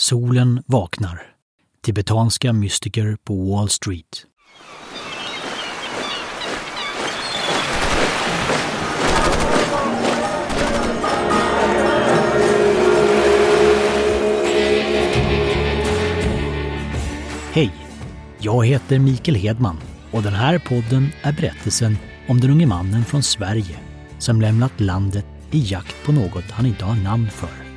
Solen 0.00 0.62
vaknar. 0.66 1.22
Tibetanska 1.84 2.52
mystiker 2.52 3.16
på 3.24 3.50
Wall 3.50 3.68
Street. 3.68 4.26
Hej! 17.52 17.72
Jag 18.38 18.66
heter 18.66 18.98
Mikael 18.98 19.36
Hedman 19.36 19.76
och 20.10 20.22
den 20.22 20.34
här 20.34 20.58
podden 20.58 21.08
är 21.22 21.32
berättelsen 21.32 21.96
om 22.28 22.40
den 22.40 22.50
unge 22.50 22.66
mannen 22.66 23.04
från 23.04 23.22
Sverige 23.22 23.78
som 24.18 24.40
lämnat 24.40 24.80
landet 24.80 25.26
i 25.50 25.60
jakt 25.60 26.06
på 26.06 26.12
något 26.12 26.50
han 26.50 26.66
inte 26.66 26.84
har 26.84 26.96
namn 26.96 27.30
för. 27.30 27.67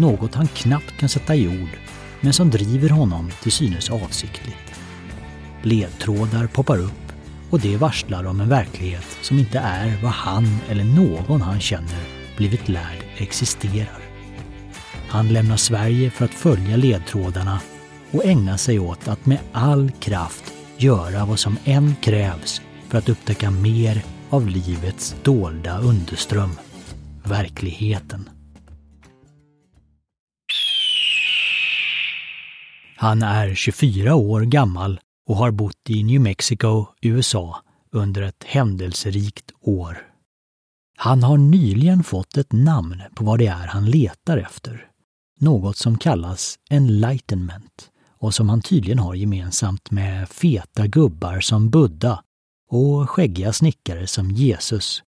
Något 0.00 0.34
han 0.34 0.48
knappt 0.48 0.98
kan 0.98 1.08
sätta 1.08 1.34
i 1.34 1.48
ord, 1.48 1.78
men 2.20 2.32
som 2.32 2.50
driver 2.50 2.88
honom 2.88 3.30
till 3.42 3.52
synes 3.52 3.90
avsiktligt. 3.90 4.74
Ledtrådar 5.62 6.46
poppar 6.46 6.78
upp 6.78 7.12
och 7.50 7.60
det 7.60 7.76
varslar 7.76 8.26
om 8.26 8.40
en 8.40 8.48
verklighet 8.48 9.18
som 9.22 9.38
inte 9.38 9.58
är 9.58 10.02
vad 10.02 10.12
han 10.12 10.58
eller 10.68 10.84
någon 10.84 11.40
han 11.40 11.60
känner 11.60 12.00
blivit 12.36 12.68
lärd 12.68 12.98
existerar. 13.16 14.00
Han 15.08 15.28
lämnar 15.28 15.56
Sverige 15.56 16.10
för 16.10 16.24
att 16.24 16.34
följa 16.34 16.76
ledtrådarna 16.76 17.60
och 18.10 18.24
ägna 18.24 18.58
sig 18.58 18.78
åt 18.78 19.08
att 19.08 19.26
med 19.26 19.38
all 19.52 19.90
kraft 19.90 20.52
göra 20.76 21.24
vad 21.24 21.38
som 21.38 21.56
än 21.64 21.94
krävs 22.00 22.62
för 22.88 22.98
att 22.98 23.08
upptäcka 23.08 23.50
mer 23.50 24.02
av 24.30 24.48
livets 24.48 25.16
dolda 25.22 25.78
underström, 25.78 26.50
verkligheten. 27.24 28.28
Han 33.00 33.22
är 33.22 33.54
24 33.54 34.14
år 34.14 34.40
gammal 34.40 35.00
och 35.26 35.36
har 35.36 35.50
bott 35.50 35.90
i 35.90 36.02
New 36.02 36.20
Mexico, 36.20 36.86
USA 37.02 37.62
under 37.92 38.22
ett 38.22 38.44
händelserikt 38.44 39.52
år. 39.60 39.98
Han 40.96 41.22
har 41.22 41.38
nyligen 41.38 42.04
fått 42.04 42.36
ett 42.36 42.52
namn 42.52 43.02
på 43.14 43.24
vad 43.24 43.38
det 43.38 43.46
är 43.46 43.66
han 43.66 43.90
letar 43.90 44.38
efter. 44.38 44.88
Något 45.38 45.76
som 45.76 45.98
kallas 45.98 46.58
enlightenment 46.70 47.90
och 48.18 48.34
som 48.34 48.48
han 48.48 48.62
tydligen 48.62 48.98
har 48.98 49.14
gemensamt 49.14 49.90
med 49.90 50.28
feta 50.28 50.86
gubbar 50.86 51.40
som 51.40 51.70
Buddha 51.70 52.22
och 52.70 53.10
skäggiga 53.10 53.52
snickare 53.52 54.06
som 54.06 54.30
Jesus. 54.30 55.02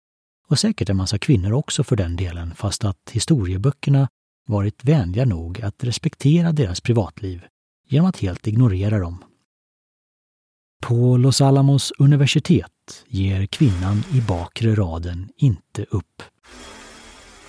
Och 0.47 0.59
säkert 0.59 0.89
en 0.89 0.97
massa 0.97 1.19
kvinnor 1.19 1.53
också 1.53 1.83
för 1.83 1.95
den 1.95 2.16
delen, 2.16 2.55
fast 2.55 2.86
att 2.86 3.09
historieböckerna 3.11 4.08
varit 4.47 4.83
vänliga 4.83 5.25
nog 5.25 5.61
att 5.61 5.83
respektera 5.83 6.52
deras 6.52 6.81
privatliv 6.81 7.45
genom 7.90 8.09
att 8.09 8.18
helt 8.18 8.48
ignorera 8.48 9.00
dem. 9.00 9.23
På 10.82 11.18
Los 11.18 11.42
Alamos 11.42 11.92
universitet 12.00 13.06
ger 13.08 13.45
kvinnan 13.45 14.04
i 14.14 14.22
bakre 14.22 14.76
raden 14.76 15.30
inte 15.38 15.84
upp. 15.84 16.23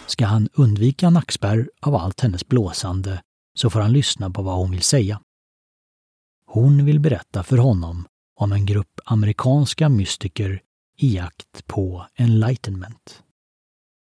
Ska 0.06 0.26
han 0.26 0.48
undvika 0.52 1.10
nackspärr 1.10 1.70
av 1.80 1.94
allt 1.94 2.20
hennes 2.20 2.48
blåsande 2.48 3.22
så 3.54 3.70
får 3.70 3.80
han 3.80 3.92
lyssna 3.92 4.30
på 4.30 4.42
vad 4.42 4.56
hon 4.56 4.70
vill 4.70 4.82
säga. 4.82 5.20
Hon 6.46 6.84
vill 6.84 7.00
berätta 7.00 7.42
för 7.42 7.56
honom 7.56 8.06
om 8.36 8.52
en 8.52 8.66
grupp 8.66 9.00
amerikanska 9.04 9.88
mystiker 9.88 10.62
i 10.96 11.14
jakt 11.14 11.66
på 11.66 12.06
enlightenment. 12.14 13.22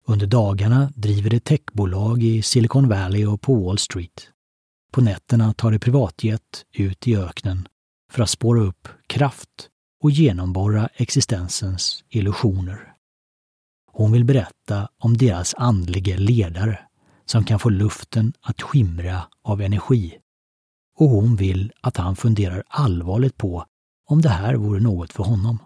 Under 0.07 0.27
dagarna 0.27 0.91
driver 0.95 1.29
de 1.29 1.39
techbolag 1.39 2.23
i 2.23 2.41
Silicon 2.41 2.89
Valley 2.89 3.25
och 3.25 3.41
på 3.41 3.55
Wall 3.55 3.77
Street. 3.77 4.31
På 4.91 5.01
nätterna 5.01 5.53
tar 5.53 5.71
de 5.71 5.79
privatjet 5.79 6.65
ut 6.73 7.07
i 7.07 7.17
öknen 7.17 7.67
för 8.11 8.23
att 8.23 8.29
spåra 8.29 8.61
upp 8.61 8.87
kraft 9.07 9.69
och 10.03 10.11
genomborra 10.11 10.89
existensens 10.95 12.03
illusioner. 12.09 12.93
Hon 13.91 14.11
vill 14.11 14.25
berätta 14.25 14.89
om 14.97 15.17
deras 15.17 15.53
andlige 15.57 16.17
ledare 16.17 16.79
som 17.25 17.43
kan 17.43 17.59
få 17.59 17.69
luften 17.69 18.33
att 18.41 18.61
skimra 18.61 19.21
av 19.43 19.61
energi. 19.61 20.17
Och 20.97 21.09
hon 21.09 21.35
vill 21.35 21.71
att 21.81 21.97
han 21.97 22.15
funderar 22.15 22.63
allvarligt 22.67 23.37
på 23.37 23.65
om 24.05 24.21
det 24.21 24.29
här 24.29 24.55
vore 24.55 24.79
något 24.79 25.13
för 25.13 25.23
honom. 25.23 25.59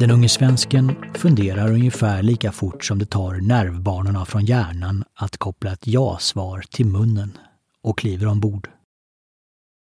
Den 0.00 0.10
unge 0.10 0.28
svensken 0.28 0.96
funderar 1.14 1.72
ungefär 1.72 2.22
lika 2.22 2.52
fort 2.52 2.84
som 2.84 2.98
det 2.98 3.06
tar 3.06 3.34
nervbanorna 3.34 4.24
från 4.24 4.44
hjärnan 4.44 5.04
att 5.14 5.36
koppla 5.36 5.72
ett 5.72 5.86
ja-svar 5.86 6.64
till 6.70 6.86
munnen 6.86 7.38
och 7.82 7.98
kliver 7.98 8.26
ombord. 8.26 8.68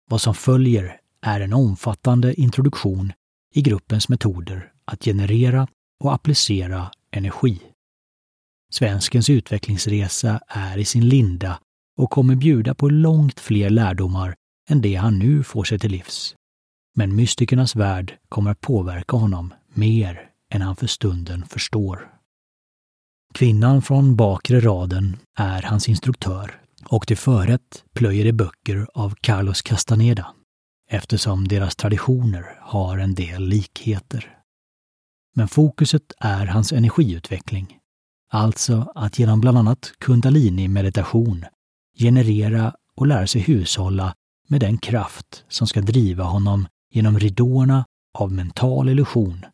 Vad 0.10 0.22
som 0.22 0.36
följer 0.36 1.00
är 1.22 1.42
en 1.42 1.54
omfattande 1.54 2.42
introduktion 2.42 3.14
i 3.54 3.62
gruppens 3.62 4.10
metoder 4.10 4.72
att 4.86 5.04
generera 5.04 5.68
och 6.04 6.14
applicera 6.14 6.92
energi. 7.12 7.62
Svenskens 8.74 9.30
utvecklingsresa 9.30 10.40
är 10.48 10.78
i 10.78 10.86
sin 10.86 11.10
linda 11.10 11.60
och 11.98 12.10
kommer 12.10 12.36
bjuda 12.36 12.76
på 12.76 12.90
långt 12.90 13.40
fler 13.40 13.70
lärdomar 13.70 14.36
än 14.70 14.82
det 14.82 14.96
han 14.96 15.20
nu 15.20 15.44
får 15.44 15.64
sig 15.64 15.80
till 15.80 15.92
livs. 15.92 16.36
Men 16.96 17.16
mystikernas 17.16 17.76
värld 17.76 18.18
kommer 18.30 18.52
att 18.52 18.62
påverka 18.62 19.18
honom 19.18 19.54
mer 19.78 20.30
än 20.54 20.62
han 20.62 20.76
för 20.76 20.88
stunden 20.88 21.46
förstår. 21.46 22.14
Kvinnan 23.34 23.82
från 23.82 24.16
bakre 24.16 24.60
raden 24.60 25.18
är 25.38 25.62
hans 25.62 25.90
instruktör 25.90 26.62
och 26.86 27.08
till 27.08 27.18
förrätt 27.18 27.84
plöjer 27.94 28.26
de 28.26 28.34
böcker 28.34 28.88
av 28.94 29.16
Carlos 29.22 29.62
Castaneda 29.62 30.34
eftersom 30.90 31.48
deras 31.48 31.76
traditioner 31.76 32.60
har 32.62 32.98
en 32.98 33.16
del 33.16 33.44
likheter. 33.44 34.38
Men 35.36 35.48
fokuset 35.48 36.14
är 36.20 36.46
hans 36.46 36.72
energiutveckling, 36.72 37.78
alltså 38.32 38.92
att 38.96 39.20
genom 39.20 39.42
bland 39.42 39.58
annat 39.58 39.92
kundalini-meditation 40.00 41.46
generera 42.00 42.74
och 42.96 43.08
lära 43.08 43.28
sig 43.28 43.42
hushålla 43.42 44.16
med 44.48 44.62
den 44.62 44.78
kraft 44.78 45.46
som 45.48 45.68
ska 45.68 45.82
driva 45.82 46.24
honom 46.24 46.68
genom 46.94 47.20
ridåerna 47.20 47.86
av 48.18 48.32
mental 48.32 48.90
illusion 48.90 49.46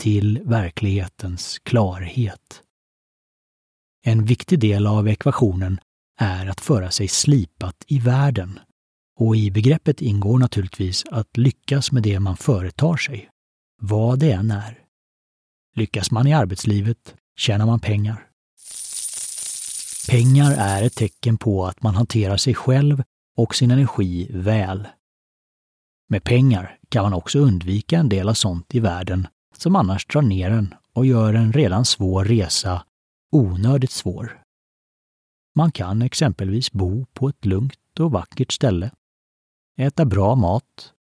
till 0.00 0.40
verklighetens 0.44 1.58
klarhet. 1.58 2.62
En 4.04 4.24
viktig 4.24 4.58
del 4.58 4.86
av 4.86 5.08
ekvationen 5.08 5.80
är 6.20 6.46
att 6.46 6.60
föra 6.60 6.90
sig 6.90 7.08
slipat 7.08 7.84
i 7.86 7.98
världen. 7.98 8.58
Och 9.18 9.36
i 9.36 9.50
begreppet 9.50 10.00
ingår 10.00 10.38
naturligtvis 10.38 11.04
att 11.10 11.36
lyckas 11.36 11.92
med 11.92 12.02
det 12.02 12.20
man 12.20 12.36
företar 12.36 12.96
sig, 12.96 13.28
vad 13.82 14.18
det 14.18 14.32
än 14.32 14.50
är. 14.50 14.78
Lyckas 15.76 16.10
man 16.10 16.26
i 16.26 16.34
arbetslivet 16.34 17.14
tjänar 17.36 17.66
man 17.66 17.80
pengar. 17.80 18.26
Pengar 20.08 20.54
är 20.58 20.82
ett 20.82 20.96
tecken 20.96 21.38
på 21.38 21.66
att 21.66 21.82
man 21.82 21.94
hanterar 21.94 22.36
sig 22.36 22.54
själv 22.54 23.02
och 23.36 23.54
sin 23.54 23.70
energi 23.70 24.30
väl. 24.32 24.88
Med 26.08 26.24
pengar 26.24 26.78
kan 26.88 27.02
man 27.02 27.14
också 27.14 27.38
undvika 27.38 27.98
en 27.98 28.08
del 28.08 28.28
av 28.28 28.34
sånt 28.34 28.74
i 28.74 28.80
världen 28.80 29.26
som 29.60 29.76
annars 29.76 30.06
drar 30.06 30.22
ner 30.22 30.50
en 30.50 30.74
och 30.92 31.06
gör 31.06 31.34
en 31.34 31.52
redan 31.52 31.84
svår 31.84 32.24
resa 32.24 32.84
onödigt 33.32 33.90
svår. 33.90 34.42
Man 35.54 35.72
kan 35.72 36.02
exempelvis 36.02 36.72
bo 36.72 37.06
på 37.06 37.28
ett 37.28 37.44
lugnt 37.44 38.00
och 38.00 38.12
vackert 38.12 38.52
ställe, 38.52 38.90
äta 39.78 40.04
bra 40.04 40.34
mat, 40.34 40.92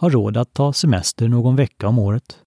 ha 0.00 0.08
råd 0.08 0.36
att 0.36 0.52
ta 0.52 0.72
semester 0.72 1.28
någon 1.28 1.56
vecka 1.56 1.88
om 1.88 1.98
året, 1.98 2.42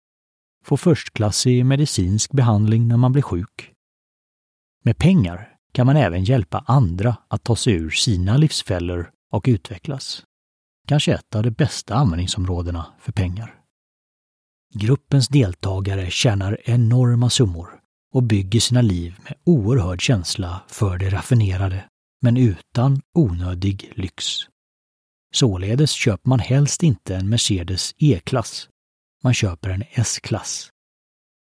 få 0.65 0.77
förstklassig 0.77 1.65
medicinsk 1.65 2.31
behandling 2.31 2.87
när 2.87 2.97
man 2.97 3.11
blir 3.11 3.23
sjuk. 3.23 3.71
Med 4.83 4.97
pengar 4.97 5.55
kan 5.71 5.85
man 5.85 5.97
även 5.97 6.23
hjälpa 6.23 6.63
andra 6.67 7.17
att 7.27 7.43
ta 7.43 7.55
sig 7.55 7.73
ur 7.73 7.89
sina 7.89 8.37
livsfällor 8.37 9.11
och 9.31 9.45
utvecklas. 9.47 10.23
Kanske 10.87 11.13
ett 11.13 11.35
av 11.35 11.43
de 11.43 11.51
bästa 11.51 11.95
användningsområdena 11.95 12.85
för 12.99 13.11
pengar. 13.11 13.60
Gruppens 14.73 15.27
deltagare 15.27 16.09
tjänar 16.09 16.57
enorma 16.63 17.29
summor 17.29 17.79
och 18.13 18.23
bygger 18.23 18.59
sina 18.59 18.81
liv 18.81 19.19
med 19.23 19.33
oerhörd 19.45 20.01
känsla 20.01 20.61
för 20.67 20.97
det 20.97 21.09
raffinerade, 21.09 21.85
men 22.21 22.37
utan 22.37 23.01
onödig 23.15 23.91
lyx. 23.95 24.25
Således 25.33 25.91
köper 25.91 26.29
man 26.29 26.39
helst 26.39 26.83
inte 26.83 27.15
en 27.15 27.29
Mercedes 27.29 27.95
E-klass. 27.97 28.69
Man 29.23 29.33
köper 29.33 29.69
en 29.69 29.83
S-klass. 29.91 30.69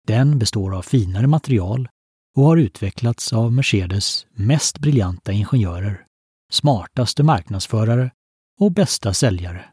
Den 0.07 0.39
består 0.39 0.75
av 0.75 0.81
finare 0.81 1.27
material 1.27 1.89
och 2.35 2.43
har 2.43 2.57
utvecklats 2.57 3.33
av 3.33 3.53
Mercedes 3.53 4.27
mest 4.31 4.79
briljanta 4.79 5.31
ingenjörer, 5.31 6.05
smartaste 6.51 7.23
marknadsförare 7.23 8.11
och 8.59 8.71
bästa 8.71 9.13
säljare. 9.13 9.65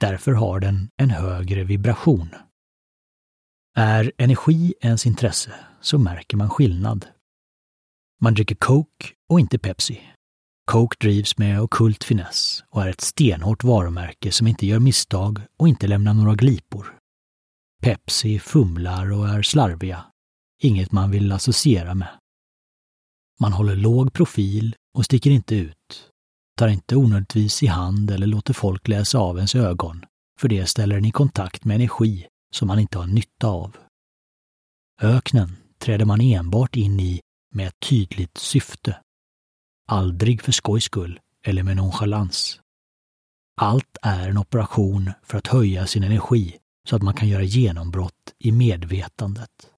Därför 0.00 0.32
har 0.32 0.60
den 0.60 0.88
en 0.96 1.10
högre 1.10 1.64
vibration. 1.64 2.28
Är 3.80 4.12
energi 4.18 4.74
ens 4.80 5.06
intresse 5.06 5.54
så 5.80 5.98
märker 5.98 6.36
man 6.36 6.50
skillnad. 6.50 7.06
Man 8.20 8.34
dricker 8.34 8.54
Coke 8.54 9.06
och 9.28 9.40
inte 9.40 9.58
Pepsi. 9.58 10.00
Coke 10.70 10.96
drivs 11.00 11.38
med 11.38 11.60
okult 11.60 12.04
finess 12.04 12.64
och 12.70 12.82
är 12.82 12.88
ett 12.88 13.00
stenhårt 13.00 13.64
varumärke 13.64 14.32
som 14.32 14.46
inte 14.46 14.66
gör 14.66 14.78
misstag 14.78 15.40
och 15.58 15.68
inte 15.68 15.86
lämnar 15.86 16.14
några 16.14 16.34
glipor. 16.34 16.98
Pepsi 17.82 18.38
fumlar 18.38 19.12
och 19.12 19.28
är 19.28 19.42
slarviga. 19.42 20.04
Inget 20.62 20.92
man 20.92 21.10
vill 21.10 21.32
associera 21.32 21.94
med. 21.94 22.18
Man 23.40 23.52
håller 23.52 23.76
låg 23.76 24.12
profil 24.12 24.76
och 24.94 25.04
sticker 25.04 25.30
inte 25.30 25.54
ut. 25.54 26.10
Tar 26.56 26.68
inte 26.68 26.96
onödigtvis 26.96 27.62
i 27.62 27.66
hand 27.66 28.10
eller 28.10 28.26
låter 28.26 28.54
folk 28.54 28.88
läsa 28.88 29.18
av 29.18 29.36
ens 29.36 29.54
ögon, 29.54 30.04
för 30.40 30.48
det 30.48 30.66
ställer 30.66 30.96
en 30.96 31.04
i 31.04 31.10
kontakt 31.10 31.64
med 31.64 31.74
energi 31.74 32.28
som 32.50 32.68
man 32.68 32.78
inte 32.78 32.98
har 32.98 33.06
nytta 33.06 33.46
av. 33.46 33.76
Öknen 35.02 35.56
träder 35.78 36.04
man 36.04 36.20
enbart 36.20 36.76
in 36.76 37.00
i 37.00 37.20
med 37.54 37.68
ett 37.68 37.80
tydligt 37.80 38.38
syfte. 38.38 39.00
Aldrig 39.88 40.42
för 40.42 40.52
skojs 40.52 40.84
skull 40.84 41.20
eller 41.44 41.62
med 41.62 41.76
nonchalans. 41.76 42.60
Allt 43.60 43.96
är 44.02 44.28
en 44.28 44.38
operation 44.38 45.10
för 45.22 45.38
att 45.38 45.46
höja 45.46 45.86
sin 45.86 46.04
energi 46.04 46.58
så 46.88 46.96
att 46.96 47.02
man 47.02 47.14
kan 47.14 47.28
göra 47.28 47.42
genombrott 47.42 48.34
i 48.38 48.52
medvetandet. 48.52 49.70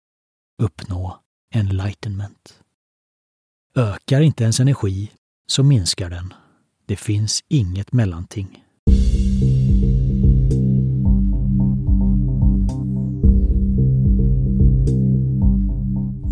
Uppnå 0.63 1.21
enlightenment. 1.55 2.61
Ökar 3.75 4.21
inte 4.21 4.43
ens 4.43 4.61
energi 4.61 5.13
så 5.47 5.63
minskar 5.63 6.11
den. 6.11 6.35
Det 6.87 6.97
finns 6.97 7.45
inget 7.49 7.93
mellanting. 7.93 8.65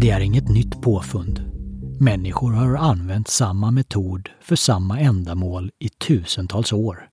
Det 0.08 0.12
är 0.12 0.20
inget 0.20 0.48
nytt 0.48 0.82
påfund. 0.82 1.52
Människor 2.00 2.52
har 2.52 2.76
använt 2.76 3.28
samma 3.28 3.70
metod 3.70 4.28
för 4.40 4.56
samma 4.56 5.00
ändamål 5.00 5.70
i 5.78 5.88
tusentals 5.88 6.72
år, 6.72 7.08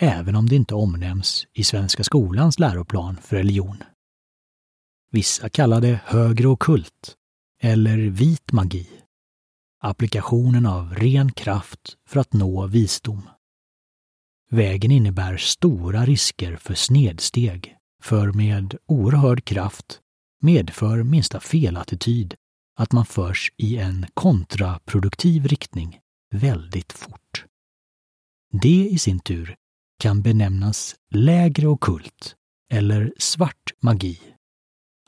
även 0.00 0.36
om 0.36 0.48
det 0.48 0.56
inte 0.56 0.74
omnämns 0.74 1.46
i 1.52 1.64
Svenska 1.64 2.04
skolans 2.04 2.58
läroplan 2.58 3.16
för 3.16 3.36
religion. 3.36 3.82
Vissa 5.12 5.48
kallar 5.48 5.80
det 5.80 6.00
högre 6.04 6.48
okult 6.48 7.14
eller 7.62 7.98
vit 7.98 8.52
magi. 8.52 8.88
Applikationen 9.82 10.66
av 10.66 10.94
ren 10.94 11.32
kraft 11.32 11.96
för 12.08 12.20
att 12.20 12.32
nå 12.32 12.66
visdom. 12.66 13.22
Vägen 14.50 14.90
innebär 14.90 15.36
stora 15.36 16.04
risker 16.04 16.56
för 16.56 16.74
snedsteg, 16.74 17.76
för 18.02 18.32
med 18.32 18.74
oerhörd 18.86 19.44
kraft 19.44 20.00
medför 20.46 21.02
minsta 21.02 21.40
felattityd 21.40 22.34
att 22.76 22.92
man 22.92 23.06
förs 23.06 23.52
i 23.56 23.76
en 23.76 24.06
kontraproduktiv 24.14 25.46
riktning 25.46 25.98
väldigt 26.34 26.92
fort. 26.92 27.44
Det 28.62 28.88
i 28.88 28.98
sin 28.98 29.20
tur 29.20 29.56
kan 29.98 30.22
benämnas 30.22 30.96
lägre 31.10 31.66
okult 31.66 32.36
eller 32.72 33.12
svart 33.18 33.72
magi. 33.80 34.20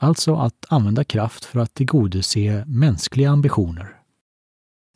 Alltså 0.01 0.35
att 0.35 0.65
använda 0.69 1.03
kraft 1.03 1.45
för 1.45 1.59
att 1.59 1.73
tillgodose 1.73 2.63
mänskliga 2.67 3.29
ambitioner. 3.29 3.95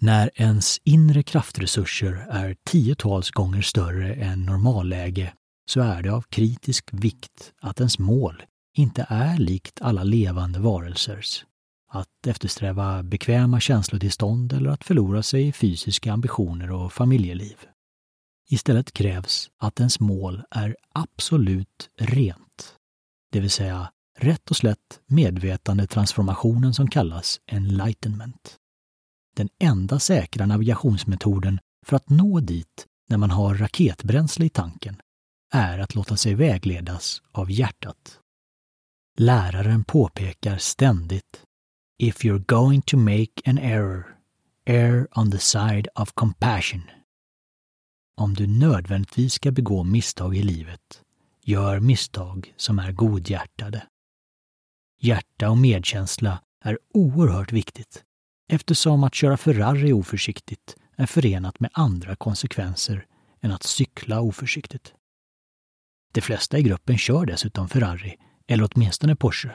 När 0.02 0.30
ens 0.36 0.80
inre 0.84 1.24
kraftresurser 1.24 2.28
är 2.30 2.56
tiotals 2.66 3.32
gånger 3.32 3.62
större 3.62 4.14
än 4.14 4.46
normalläge 4.46 5.34
så 5.66 5.82
är 5.82 6.02
det 6.02 6.14
av 6.14 6.22
kritisk 6.22 6.90
vikt 6.92 7.54
att 7.62 7.80
ens 7.80 8.00
mål 8.00 8.44
inte 8.74 9.06
är 9.10 9.38
likt 9.38 9.82
alla 9.82 10.04
levande 10.04 10.60
varelsers. 10.60 11.46
Att 11.92 12.28
eftersträva 12.28 13.04
bekväma 13.04 13.60
känslotillstånd 13.60 14.54
eller 14.54 14.70
att 14.70 14.84
förlora 14.84 15.24
sig 15.24 15.48
i 15.48 15.52
fysiska 15.52 16.14
ambitioner 16.14 16.72
och 16.72 16.94
familjeliv. 16.94 17.58
Istället 18.50 18.94
krävs 18.94 19.50
att 19.58 19.80
ens 19.80 20.00
mål 20.00 20.44
är 20.52 20.76
absolut 20.94 21.90
rent. 21.98 22.76
Det 23.32 23.40
vill 23.40 23.52
säga 23.52 23.92
rätt 24.20 24.50
och 24.50 24.58
slätt 24.58 25.00
medvetandetransformationen 25.06 26.74
som 26.74 26.90
kallas 26.90 27.42
enlightenment. 27.46 28.58
Den 29.36 29.50
enda 29.60 30.00
säkra 30.00 30.46
navigationsmetoden 30.46 31.60
för 31.86 31.96
att 31.96 32.10
nå 32.10 32.40
dit 32.40 32.88
när 33.10 33.18
man 33.18 33.32
har 33.32 33.56
raketbränsle 33.56 34.46
i 34.46 34.50
tanken 34.50 35.02
är 35.54 35.80
att 35.80 35.96
låta 35.96 36.18
sig 36.18 36.34
vägledas 36.36 37.22
av 37.32 37.52
hjärtat. 37.52 38.20
Läraren 39.18 39.84
påpekar 39.84 40.58
ständigt 40.58 41.44
If 42.00 42.26
you're 42.26 42.46
going 42.46 42.82
to 42.82 42.98
make 42.98 43.32
an 43.46 43.58
error, 43.58 44.18
err 44.66 45.08
on 45.20 45.32
the 45.32 45.40
side 45.40 45.88
of 45.96 46.14
compassion. 46.14 46.82
Om 48.18 48.34
du 48.34 48.48
nödvändigtvis 48.48 49.34
ska 49.34 49.52
begå 49.52 49.84
misstag 49.84 50.36
i 50.36 50.44
livet, 50.44 51.02
gör 51.44 51.80
misstag 51.80 52.54
som 52.58 52.80
är 52.80 52.92
godhjärtade. 52.92 53.88
Hjärta 55.00 55.50
och 55.50 55.58
medkänsla 55.58 56.42
är 56.64 56.80
oerhört 56.94 57.52
viktigt 57.52 58.04
eftersom 58.50 59.04
att 59.04 59.16
köra 59.16 59.38
Ferrari 59.38 59.94
oförsiktigt 59.94 60.76
är 60.96 61.06
förenat 61.06 61.60
med 61.60 61.72
andra 61.74 62.16
konsekvenser 62.16 63.06
än 63.42 63.52
att 63.52 63.64
cykla 63.64 64.22
oförsiktigt. 64.22 64.94
De 66.14 66.22
flesta 66.22 66.58
i 66.58 66.64
gruppen 66.64 66.98
kör 66.98 67.26
dessutom 67.26 67.70
Ferrari 67.70 68.18
eller 68.54 68.70
åtminstone 68.74 69.16
Porsche. 69.16 69.50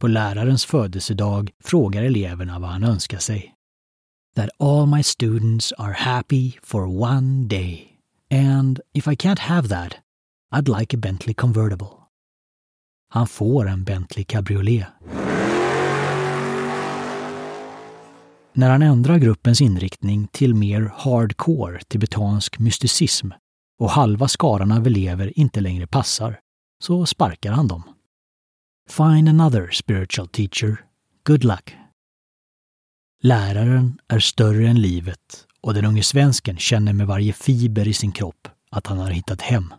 På 0.00 0.06
lärarens 0.06 0.64
födelsedag 0.64 1.50
frågar 1.64 2.02
eleverna 2.02 2.58
vad 2.58 2.70
han 2.70 2.84
önskar 2.84 3.18
sig. 3.18 3.54
That 4.36 4.50
all 4.58 4.86
my 4.86 5.02
students 5.02 5.72
are 5.72 5.92
happy 5.92 6.52
for 6.62 7.02
one 7.02 7.48
day. 7.48 7.88
And 8.30 8.80
if 8.94 9.06
I 9.06 9.16
can't 9.16 9.38
have 9.38 9.68
that, 9.68 9.92
I'd 10.54 10.78
like 10.78 10.96
a 10.96 11.00
Bentley 11.02 11.34
convertible. 11.34 11.86
Han 13.08 13.26
får 13.26 13.68
en 13.68 13.84
Bentley 13.84 14.24
cabriolet. 14.24 14.86
När 18.52 18.70
han 18.70 18.82
ändrar 18.82 19.18
gruppens 19.18 19.60
inriktning 19.60 20.28
till 20.32 20.54
mer 20.54 20.92
hardcore 20.96 21.80
tibetansk 21.88 22.58
mysticism 22.58 23.30
och 23.78 23.90
halva 23.90 24.28
skaran 24.28 24.72
av 24.72 24.86
elever 24.86 25.38
inte 25.38 25.60
längre 25.60 25.86
passar, 25.86 26.38
så 26.82 27.06
sparkar 27.06 27.52
han 27.52 27.68
dem. 27.68 27.82
Find 28.90 29.28
another 29.28 29.70
spiritual 29.70 30.28
teacher. 30.28 30.84
Good 31.24 31.44
luck. 31.44 31.76
Läraren 33.22 33.98
är 34.08 34.18
större 34.18 34.68
än 34.68 34.80
livet 34.80 35.46
och 35.60 35.74
den 35.74 35.84
unge 35.84 36.02
svensken 36.02 36.58
känner 36.58 36.92
med 36.92 37.06
varje 37.06 37.32
fiber 37.32 37.88
i 37.88 37.92
sin 37.92 38.12
kropp 38.12 38.48
att 38.70 38.86
han 38.86 38.98
har 38.98 39.10
hittat 39.10 39.40
hem. 39.40 39.74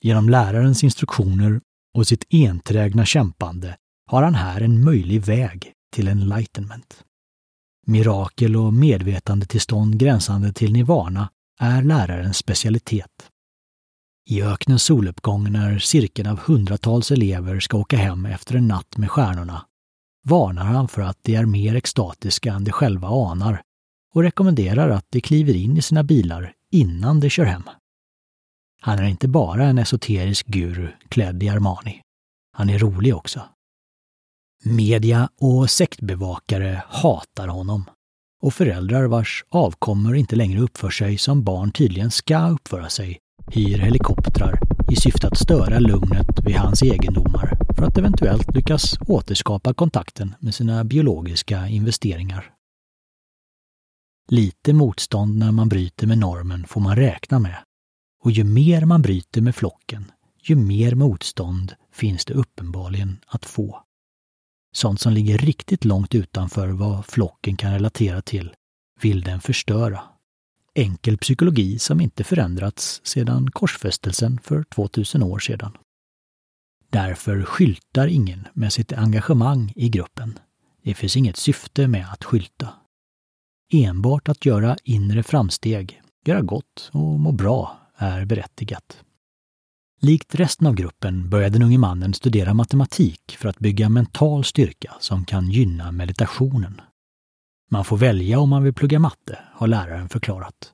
Genom 0.00 0.28
lärarens 0.28 0.84
instruktioner 0.84 1.60
och 1.94 2.06
sitt 2.06 2.24
enträgna 2.30 3.04
kämpande 3.04 3.76
har 4.06 4.22
han 4.22 4.34
här 4.34 4.60
en 4.60 4.84
möjlig 4.84 5.22
väg 5.24 5.72
till 5.92 6.08
enlightenment. 6.08 7.04
Mirakel 7.86 8.56
och 8.56 8.72
medvetandetillstånd 8.72 9.98
gränsande 9.98 10.52
till 10.52 10.72
nirvana 10.72 11.30
är 11.60 11.82
lärarens 11.82 12.36
specialitet. 12.36 13.30
I 14.28 14.42
öknens 14.42 14.82
soluppgång 14.82 15.52
när 15.52 15.78
cirkeln 15.78 16.28
av 16.28 16.38
hundratals 16.38 17.10
elever 17.10 17.60
ska 17.60 17.78
åka 17.78 17.96
hem 17.96 18.26
efter 18.26 18.54
en 18.54 18.68
natt 18.68 18.96
med 18.96 19.10
stjärnorna 19.10 19.66
varnar 20.24 20.64
han 20.64 20.88
för 20.88 21.02
att 21.02 21.18
de 21.22 21.34
är 21.34 21.46
mer 21.46 21.74
extatiska 21.74 22.52
än 22.52 22.64
de 22.64 22.70
själva 22.70 23.08
anar 23.08 23.62
och 24.14 24.22
rekommenderar 24.22 24.90
att 24.90 25.06
de 25.10 25.20
kliver 25.20 25.54
in 25.54 25.76
i 25.76 25.82
sina 25.82 26.02
bilar 26.02 26.52
innan 26.72 27.20
de 27.20 27.30
kör 27.30 27.44
hem. 27.44 27.62
Han 28.80 28.98
är 28.98 29.08
inte 29.08 29.28
bara 29.28 29.64
en 29.64 29.78
esoterisk 29.78 30.46
guru 30.46 30.88
klädd 31.08 31.42
i 31.42 31.48
Armani. 31.48 32.00
Han 32.52 32.70
är 32.70 32.78
rolig 32.78 33.16
också. 33.16 33.42
Media 34.64 35.28
och 35.40 35.70
sektbevakare 35.70 36.82
hatar 36.88 37.48
honom 37.48 37.84
och 38.42 38.54
föräldrar 38.54 39.04
vars 39.04 39.44
avkommor 39.48 40.16
inte 40.16 40.36
längre 40.36 40.60
uppför 40.60 40.90
sig 40.90 41.18
som 41.18 41.44
barn 41.44 41.72
tydligen 41.72 42.10
ska 42.10 42.48
uppföra 42.48 42.88
sig 42.88 43.18
hyr 43.46 43.78
helikoptrar 43.78 44.60
i 44.92 44.96
syfte 44.96 45.26
att 45.26 45.38
störa 45.38 45.78
lugnet 45.78 46.46
vid 46.46 46.56
hans 46.56 46.82
egendomar 46.82 47.58
för 47.76 47.82
att 47.84 47.98
eventuellt 47.98 48.54
lyckas 48.54 48.98
återskapa 49.08 49.74
kontakten 49.74 50.34
med 50.40 50.54
sina 50.54 50.84
biologiska 50.84 51.68
investeringar. 51.68 52.52
Lite 54.28 54.72
motstånd 54.72 55.38
när 55.38 55.52
man 55.52 55.68
bryter 55.68 56.06
med 56.06 56.18
normen 56.18 56.64
får 56.66 56.80
man 56.80 56.96
räkna 56.96 57.38
med. 57.38 57.56
Och 58.24 58.30
ju 58.30 58.44
mer 58.44 58.84
man 58.84 59.02
bryter 59.02 59.40
med 59.40 59.54
flocken, 59.54 60.12
ju 60.42 60.56
mer 60.56 60.94
motstånd 60.94 61.74
finns 61.92 62.24
det 62.24 62.34
uppenbarligen 62.34 63.18
att 63.26 63.44
få. 63.44 63.82
Sånt 64.72 65.00
som 65.00 65.12
ligger 65.12 65.38
riktigt 65.38 65.84
långt 65.84 66.14
utanför 66.14 66.68
vad 66.68 67.06
flocken 67.06 67.56
kan 67.56 67.72
relatera 67.72 68.22
till 68.22 68.54
vill 69.00 69.20
den 69.20 69.40
förstöra 69.40 70.00
enkel 70.76 71.18
psykologi 71.18 71.78
som 71.78 72.00
inte 72.00 72.24
förändrats 72.24 73.00
sedan 73.04 73.50
korsfästelsen 73.50 74.38
för 74.42 74.62
2000 74.62 75.22
år 75.22 75.38
sedan. 75.38 75.72
Därför 76.90 77.42
skyltar 77.42 78.06
ingen 78.06 78.48
med 78.52 78.72
sitt 78.72 78.92
engagemang 78.92 79.72
i 79.76 79.88
gruppen. 79.88 80.38
Det 80.82 80.94
finns 80.94 81.16
inget 81.16 81.36
syfte 81.36 81.88
med 81.88 82.06
att 82.12 82.24
skylta. 82.24 82.68
Enbart 83.72 84.28
att 84.28 84.46
göra 84.46 84.76
inre 84.84 85.22
framsteg, 85.22 86.02
göra 86.26 86.42
gott 86.42 86.90
och 86.92 87.20
må 87.20 87.32
bra 87.32 87.78
är 87.96 88.24
berättigat. 88.24 89.02
Likt 90.00 90.34
resten 90.34 90.66
av 90.66 90.74
gruppen 90.74 91.30
började 91.30 91.58
den 91.58 91.62
unge 91.62 91.78
mannen 91.78 92.14
studera 92.14 92.54
matematik 92.54 93.36
för 93.38 93.48
att 93.48 93.58
bygga 93.58 93.88
mental 93.88 94.44
styrka 94.44 94.94
som 95.00 95.24
kan 95.24 95.50
gynna 95.50 95.92
meditationen. 95.92 96.80
Man 97.70 97.84
får 97.84 97.96
välja 97.96 98.38
om 98.38 98.48
man 98.48 98.62
vill 98.62 98.74
plugga 98.74 98.98
matte, 98.98 99.38
har 99.52 99.66
läraren 99.66 100.08
förklarat. 100.08 100.72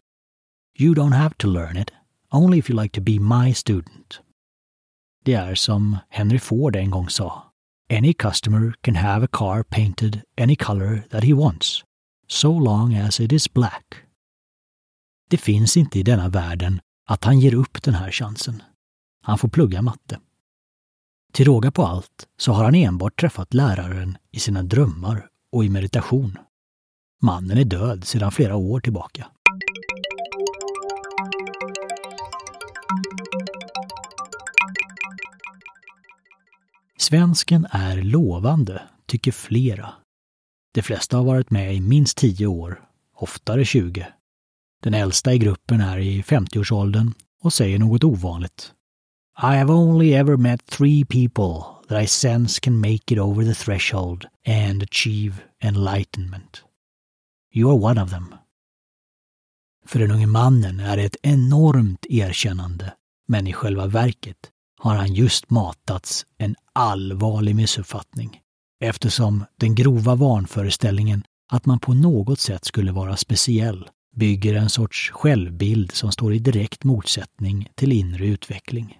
You 0.79 0.95
don't 0.95 1.15
have 1.15 1.35
to 1.39 1.49
learn 1.49 1.77
it, 1.77 1.91
only 2.31 2.59
if 2.59 2.71
you 2.71 2.83
like 2.83 2.95
to 2.95 3.01
be 3.01 3.21
my 3.21 3.55
student. 3.55 4.21
Det 5.25 5.35
är 5.35 5.55
som 5.55 5.99
Henry 6.09 6.39
Ford 6.39 6.77
en 6.77 6.91
gång 6.91 7.09
sa. 7.09 7.53
Any 7.91 8.15
customer 8.15 8.75
can 8.81 8.97
have 8.97 9.25
a 9.25 9.29
car 9.33 9.63
painted 9.63 10.23
any 10.41 10.57
color 10.57 11.03
that 11.11 11.25
he 11.25 11.33
wants, 11.33 11.85
so 12.29 12.59
long 12.59 12.95
as 12.95 13.21
it 13.21 13.33
is 13.33 13.53
black. 13.53 13.95
Det 15.31 15.37
finns 15.37 15.77
inte 15.77 15.99
i 15.99 16.03
denna 16.03 16.29
världen 16.29 16.81
att 17.07 17.25
han 17.25 17.41
ger 17.41 17.55
upp 17.55 17.83
den 17.83 17.95
här 17.95 18.11
chansen. 18.11 18.63
Han 19.23 19.39
får 19.39 19.49
plugga 19.49 19.83
matte. 19.83 20.21
Till 21.33 21.47
råga 21.47 21.71
på 21.71 21.87
allt 21.87 22.29
så 22.37 22.53
har 22.53 22.65
han 22.65 22.75
enbart 22.75 23.21
träffat 23.21 23.55
läraren 23.55 24.19
i 24.31 24.41
sina 24.41 24.63
drömmar 24.63 25.29
och 25.53 25.65
i 25.65 25.69
meditation. 25.69 26.39
Mannen 27.25 27.59
är 27.59 27.65
död 27.65 28.05
sedan 28.05 28.33
flera 28.33 28.57
år 28.57 28.81
tillbaka. 28.81 29.27
Svensken 36.99 37.67
är 37.71 38.03
lovande, 38.03 38.83
tycker 39.07 39.33
flera. 39.33 39.93
De 40.75 40.83
flesta 40.83 41.17
har 41.17 41.25
varit 41.25 41.51
med 41.51 41.75
i 41.75 41.81
minst 41.81 42.17
tio 42.19 42.47
år, 42.47 42.85
oftare 43.15 43.65
20. 43.65 44.07
Den 44.83 44.95
äldsta 44.95 45.35
i 45.35 45.39
gruppen 45.39 45.81
är 45.81 45.99
i 45.99 46.23
50-årsåldern 46.23 47.15
och 47.43 47.53
säger 47.53 47.79
något 47.79 48.05
ovanligt. 48.05 48.73
I 49.39 49.57
have 49.57 49.73
only 49.73 50.13
ever 50.13 50.37
met 50.37 50.67
three 50.67 51.05
people 51.05 51.65
that 51.89 52.03
I 52.03 52.07
sense 52.07 52.61
can 52.61 52.77
make 52.81 53.15
it 53.15 53.19
over 53.19 53.45
the 53.45 53.55
threshold 53.55 54.27
and 54.47 54.83
achieve 54.83 55.35
enlightenment. 55.61 56.65
You 57.55 57.71
are 57.71 57.93
one 57.93 58.03
of 58.03 58.11
them. 58.11 58.35
För 59.87 59.99
den 59.99 60.11
unge 60.11 60.27
mannen 60.27 60.81
är 60.81 60.97
det 60.97 61.05
ett 61.05 61.17
enormt 61.23 62.07
erkännande, 62.09 62.95
men 63.29 63.47
i 63.47 63.53
själva 63.53 63.87
verket 63.87 64.51
har 64.81 64.95
han 64.95 65.15
just 65.15 65.51
matats 65.51 66.27
en 66.39 66.57
allvarlig 66.73 67.57
missuppfattning 67.57 68.41
eftersom 68.85 69.45
den 69.57 69.75
grova 69.75 70.15
vanföreställningen 70.15 71.25
att 71.53 71.67
man 71.67 71.79
på 71.79 71.95
något 71.95 72.41
sätt 72.41 72.65
skulle 72.65 72.93
vara 72.93 73.17
speciell 73.17 73.89
bygger 74.17 74.55
en 74.55 74.71
sorts 74.71 75.11
självbild 75.11 75.93
som 75.93 76.13
står 76.13 76.35
i 76.35 76.39
direkt 76.39 76.85
motsättning 76.85 77.69
till 77.75 77.93
inre 77.93 78.27
utveckling. 78.27 78.99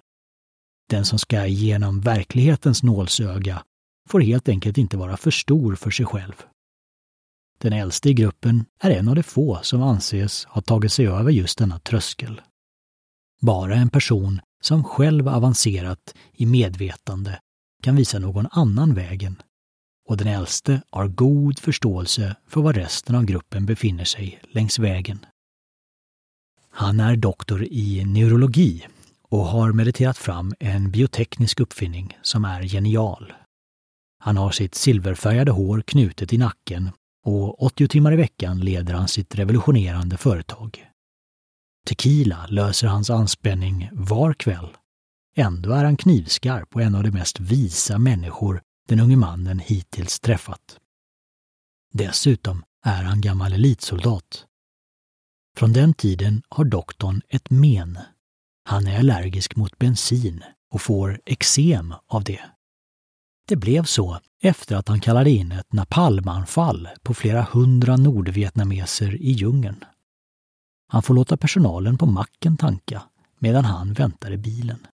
Den 0.89 1.05
som 1.05 1.19
ska 1.19 1.45
genom 1.45 2.01
verklighetens 2.01 2.83
nålsöga 2.83 3.63
får 4.09 4.21
helt 4.21 4.49
enkelt 4.49 4.77
inte 4.77 4.97
vara 4.97 5.17
för 5.17 5.31
stor 5.31 5.75
för 5.75 5.91
sig 5.91 6.05
själv. 6.05 6.43
Den 7.63 7.73
äldste 7.73 8.09
i 8.09 8.13
gruppen 8.13 8.65
är 8.79 8.91
en 8.91 9.07
av 9.07 9.15
de 9.15 9.23
få 9.23 9.59
som 9.63 9.81
anses 9.81 10.45
ha 10.45 10.61
tagit 10.61 10.91
sig 10.93 11.07
över 11.07 11.31
just 11.31 11.57
denna 11.57 11.79
tröskel. 11.79 12.41
Bara 13.41 13.75
en 13.75 13.89
person 13.89 14.41
som 14.61 14.83
själv 14.83 15.27
avancerat 15.27 16.15
i 16.33 16.45
medvetande 16.45 17.39
kan 17.83 17.95
visa 17.95 18.19
någon 18.19 18.47
annan 18.51 18.93
vägen 18.93 19.41
och 20.09 20.17
den 20.17 20.27
äldste 20.27 20.81
har 20.89 21.07
god 21.07 21.59
förståelse 21.59 22.35
för 22.47 22.61
var 22.61 22.73
resten 22.73 23.15
av 23.15 23.25
gruppen 23.25 23.65
befinner 23.65 24.05
sig 24.05 24.41
längs 24.51 24.79
vägen. 24.79 25.25
Han 26.71 26.99
är 26.99 27.15
doktor 27.15 27.63
i 27.63 28.05
neurologi 28.05 28.87
och 29.21 29.45
har 29.45 29.71
mediterat 29.71 30.17
fram 30.17 30.53
en 30.59 30.91
bioteknisk 30.91 31.59
uppfinning 31.59 32.17
som 32.21 32.45
är 32.45 32.63
genial. 32.63 33.33
Han 34.19 34.37
har 34.37 34.51
sitt 34.51 34.75
silverfärgade 34.75 35.51
hår 35.51 35.81
knutet 35.81 36.33
i 36.33 36.37
nacken 36.37 36.89
och 37.23 37.63
80 37.63 37.87
timmar 37.87 38.13
i 38.13 38.15
veckan 38.15 38.59
leder 38.59 38.93
han 38.93 39.07
sitt 39.07 39.35
revolutionerande 39.35 40.17
företag. 40.17 40.87
Tequila 41.87 42.47
löser 42.47 42.87
hans 42.87 43.09
anspänning 43.09 43.89
var 43.91 44.33
kväll. 44.33 44.77
Ändå 45.35 45.71
är 45.71 45.83
han 45.83 45.97
knivskarp 45.97 46.75
och 46.75 46.81
en 46.81 46.95
av 46.95 47.03
de 47.03 47.11
mest 47.11 47.39
visa 47.39 47.97
människor 47.97 48.61
den 48.87 48.99
unge 48.99 49.15
mannen 49.15 49.59
hittills 49.59 50.19
träffat. 50.19 50.79
Dessutom 51.93 52.63
är 52.85 53.03
han 53.03 53.21
gammal 53.21 53.53
elitsoldat. 53.53 54.45
Från 55.57 55.73
den 55.73 55.93
tiden 55.93 56.43
har 56.49 56.65
doktorn 56.65 57.21
ett 57.29 57.49
men. 57.49 57.99
Han 58.63 58.87
är 58.87 58.99
allergisk 58.99 59.55
mot 59.55 59.77
bensin 59.77 60.43
och 60.71 60.81
får 60.81 61.21
eksem 61.25 61.93
av 62.07 62.23
det. 62.23 62.52
Det 63.47 63.55
blev 63.55 63.83
så 63.83 64.19
efter 64.41 64.75
att 64.75 64.87
han 64.87 64.99
kallade 64.99 65.29
in 65.29 65.51
ett 65.51 65.73
napalmanfall 65.73 66.89
på 67.01 67.13
flera 67.13 67.41
hundra 67.41 67.97
nordvietnameser 67.97 69.15
i 69.15 69.31
djungeln. 69.31 69.83
Han 70.87 71.03
får 71.03 71.13
låta 71.13 71.37
personalen 71.37 71.97
på 71.97 72.05
macken 72.05 72.57
tanka 72.57 73.03
medan 73.39 73.65
han 73.65 73.93
väntar 73.93 74.31
i 74.31 74.37
bilen. 74.37 74.87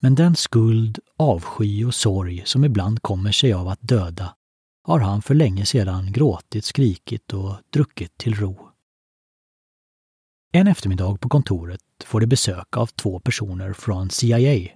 Men 0.00 0.14
den 0.14 0.36
skuld, 0.36 0.98
avsky 1.16 1.84
och 1.84 1.94
sorg 1.94 2.42
som 2.46 2.64
ibland 2.64 3.02
kommer 3.02 3.32
sig 3.32 3.52
av 3.52 3.68
att 3.68 3.80
döda 3.82 4.34
har 4.82 5.00
han 5.00 5.22
för 5.22 5.34
länge 5.34 5.66
sedan 5.66 6.12
gråtit, 6.12 6.64
skrikit 6.64 7.32
och 7.32 7.54
druckit 7.70 8.18
till 8.18 8.34
ro. 8.34 8.68
En 10.52 10.66
eftermiddag 10.66 11.20
på 11.20 11.28
kontoret 11.28 11.80
får 12.04 12.20
de 12.20 12.26
besök 12.26 12.76
av 12.76 12.86
två 12.86 13.20
personer 13.20 13.72
från 13.72 14.10
CIA 14.10 14.68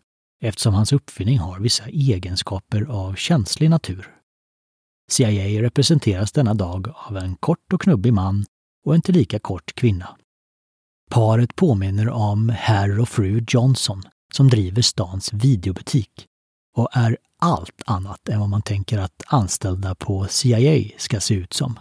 eftersom 0.43 0.75
hans 0.75 0.93
uppfinning 0.93 1.39
har 1.39 1.61
vissa 1.61 1.85
egenskaper 1.85 2.83
av 2.83 3.15
känslig 3.15 3.71
natur. 3.71 4.15
CIA 5.11 5.63
representeras 5.63 6.33
denna 6.33 6.55
dag 6.55 6.89
av 6.95 7.17
en 7.17 7.37
kort 7.37 7.73
och 7.73 7.81
knubbig 7.81 8.13
man 8.13 8.45
och 8.85 8.95
en 8.95 9.03
tillika 9.03 9.39
kort 9.39 9.75
kvinna. 9.75 10.17
Paret 11.11 11.57
påminner 11.57 12.09
om 12.09 12.49
herr 12.49 13.01
och 13.01 13.09
fru 13.09 13.45
Johnson 13.49 14.03
som 14.35 14.49
driver 14.49 14.83
stans 14.83 15.33
videobutik 15.33 16.27
och 16.77 16.89
är 16.93 17.17
allt 17.39 17.83
annat 17.87 18.29
än 18.29 18.41
vad 18.41 18.49
man 18.49 18.63
tänker 18.63 18.99
att 18.99 19.23
anställda 19.27 19.95
på 19.95 20.27
CIA 20.29 20.89
ska 20.99 21.21
se 21.21 21.35
ut 21.35 21.53
som. 21.53 21.79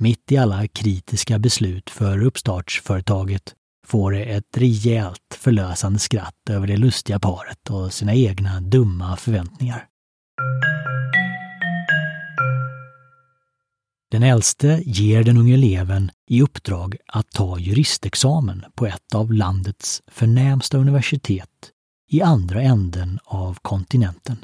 Mitt 0.00 0.32
i 0.32 0.36
alla 0.36 0.66
kritiska 0.66 1.38
beslut 1.38 1.90
för 1.90 2.22
uppstartsföretaget 2.22 3.54
får 3.84 4.12
det 4.12 4.24
ett 4.24 4.56
rejält 4.56 5.38
förlösande 5.38 5.98
skratt 5.98 6.50
över 6.50 6.66
det 6.66 6.76
lustiga 6.76 7.18
paret 7.18 7.70
och 7.70 7.92
sina 7.92 8.14
egna 8.14 8.60
dumma 8.60 9.16
förväntningar. 9.16 9.88
Den 14.10 14.22
äldste 14.22 14.82
ger 14.84 15.24
den 15.24 15.36
unge 15.36 15.54
eleven 15.54 16.10
i 16.28 16.42
uppdrag 16.42 16.96
att 17.06 17.30
ta 17.30 17.58
juristexamen 17.58 18.64
på 18.74 18.86
ett 18.86 19.14
av 19.14 19.32
landets 19.32 20.02
förnämsta 20.06 20.78
universitet 20.78 21.70
i 22.10 22.22
andra 22.22 22.62
änden 22.62 23.18
av 23.24 23.58
kontinenten. 23.62 24.36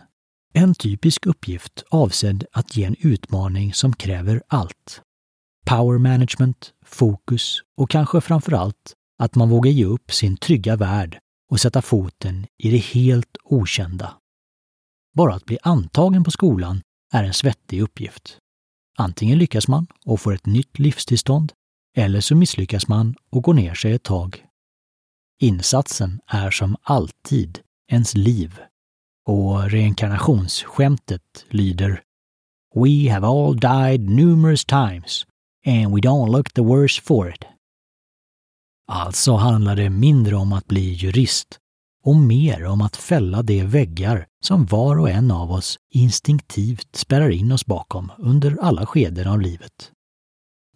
En 0.53 0.75
typisk 0.75 1.27
uppgift 1.27 1.85
avsedd 1.91 2.45
att 2.53 2.77
ge 2.77 2.85
en 2.85 2.97
utmaning 2.99 3.75
som 3.75 3.93
kräver 3.93 4.43
allt. 4.49 5.03
Power 5.67 5.99
management, 5.99 6.73
fokus 6.85 7.59
och 7.77 7.91
kanske 7.91 8.21
framför 8.21 8.53
allt 8.53 8.95
att 9.21 9.35
man 9.35 9.49
vågar 9.49 9.71
ge 9.71 9.85
upp 9.85 10.13
sin 10.13 10.37
trygga 10.37 10.77
värld 10.77 11.19
och 11.51 11.61
sätta 11.61 11.83
foten 11.83 12.47
i 12.59 12.71
det 12.71 12.79
helt 12.79 13.37
okända. 13.45 14.17
Bara 15.17 15.35
att 15.35 15.45
bli 15.45 15.59
antagen 15.63 16.25
på 16.25 16.31
skolan 16.31 16.83
är 17.13 17.25
en 17.25 17.35
svettig 17.35 17.81
uppgift. 17.81 18.39
Antingen 18.99 19.39
lyckas 19.39 19.69
man 19.69 19.87
och 20.07 20.21
får 20.21 20.35
ett 20.35 20.47
nytt 20.47 20.79
livstillstånd 20.79 21.53
eller 21.97 22.21
så 22.21 22.37
misslyckas 22.37 22.89
man 22.89 23.15
och 23.31 23.43
går 23.43 23.55
ner 23.55 23.75
sig 23.75 23.93
ett 23.93 24.03
tag. 24.03 24.45
Insatsen 25.41 26.21
är 26.27 26.51
som 26.51 26.77
alltid 26.83 27.61
ens 27.93 28.15
liv 28.15 28.59
och 29.27 29.71
reinkarnationsskämtet 29.71 31.47
lyder 31.49 32.03
We 32.75 33.13
have 33.13 33.27
all 33.27 33.57
died 33.57 34.01
numerous 34.01 34.65
times 34.65 35.27
and 35.67 35.95
we 35.95 36.01
don't 36.01 36.31
look 36.31 36.53
the 36.53 36.63
worse 36.63 37.03
for 37.03 37.29
it. 37.29 37.45
Alltså 38.93 39.35
handlar 39.35 39.77
det 39.77 39.91
mindre 39.91 40.37
om 40.37 40.53
att 40.53 40.67
bli 40.67 40.93
jurist 40.93 41.59
och 42.05 42.17
mer 42.17 42.65
om 42.67 42.81
att 42.81 42.97
fälla 42.97 43.43
de 43.43 43.65
väggar 43.65 44.27
som 44.45 44.67
var 44.67 44.99
och 44.99 45.11
en 45.11 45.31
av 45.31 45.53
oss 45.53 45.79
instinktivt 45.91 46.97
spärrar 46.97 47.31
in 47.31 47.53
oss 47.53 47.67
bakom 47.67 48.13
under 48.19 48.57
alla 48.61 48.87
skeden 48.87 49.29
av 49.29 49.41
livet. 49.41 49.93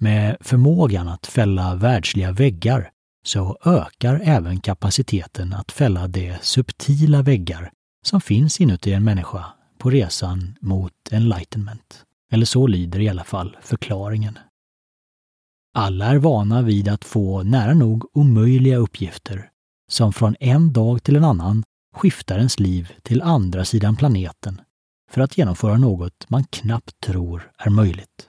Med 0.00 0.36
förmågan 0.40 1.08
att 1.08 1.26
fälla 1.26 1.74
världsliga 1.74 2.32
väggar 2.32 2.90
så 3.24 3.58
ökar 3.64 4.20
även 4.24 4.60
kapaciteten 4.60 5.52
att 5.52 5.72
fälla 5.72 6.08
de 6.08 6.36
subtila 6.42 7.22
väggar 7.22 7.72
som 8.04 8.20
finns 8.20 8.60
inuti 8.60 8.92
en 8.92 9.04
människa 9.04 9.44
på 9.78 9.90
resan 9.90 10.56
mot 10.60 10.92
enlightenment. 11.10 12.04
Eller 12.32 12.46
så 12.46 12.66
lyder 12.66 13.00
i 13.00 13.08
alla 13.08 13.24
fall 13.24 13.56
förklaringen. 13.62 14.38
Alla 15.76 16.06
är 16.06 16.18
vana 16.18 16.62
vid 16.62 16.88
att 16.88 17.04
få 17.04 17.42
nära 17.42 17.74
nog 17.74 18.16
omöjliga 18.16 18.76
uppgifter 18.76 19.50
som 19.90 20.12
från 20.12 20.36
en 20.40 20.72
dag 20.72 21.02
till 21.02 21.16
en 21.16 21.24
annan 21.24 21.64
skiftar 21.96 22.36
ens 22.36 22.60
liv 22.60 22.92
till 23.02 23.22
andra 23.22 23.64
sidan 23.64 23.96
planeten 23.96 24.60
för 25.10 25.20
att 25.20 25.38
genomföra 25.38 25.76
något 25.76 26.30
man 26.30 26.44
knappt 26.44 27.00
tror 27.00 27.52
är 27.58 27.70
möjligt. 27.70 28.28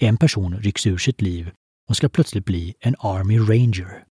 En 0.00 0.16
person 0.16 0.56
rycks 0.56 0.86
ur 0.86 0.98
sitt 0.98 1.20
liv 1.20 1.50
och 1.88 1.96
ska 1.96 2.08
plötsligt 2.08 2.44
bli 2.44 2.74
en 2.80 2.96
Army 2.98 3.38
Ranger. 3.38 4.04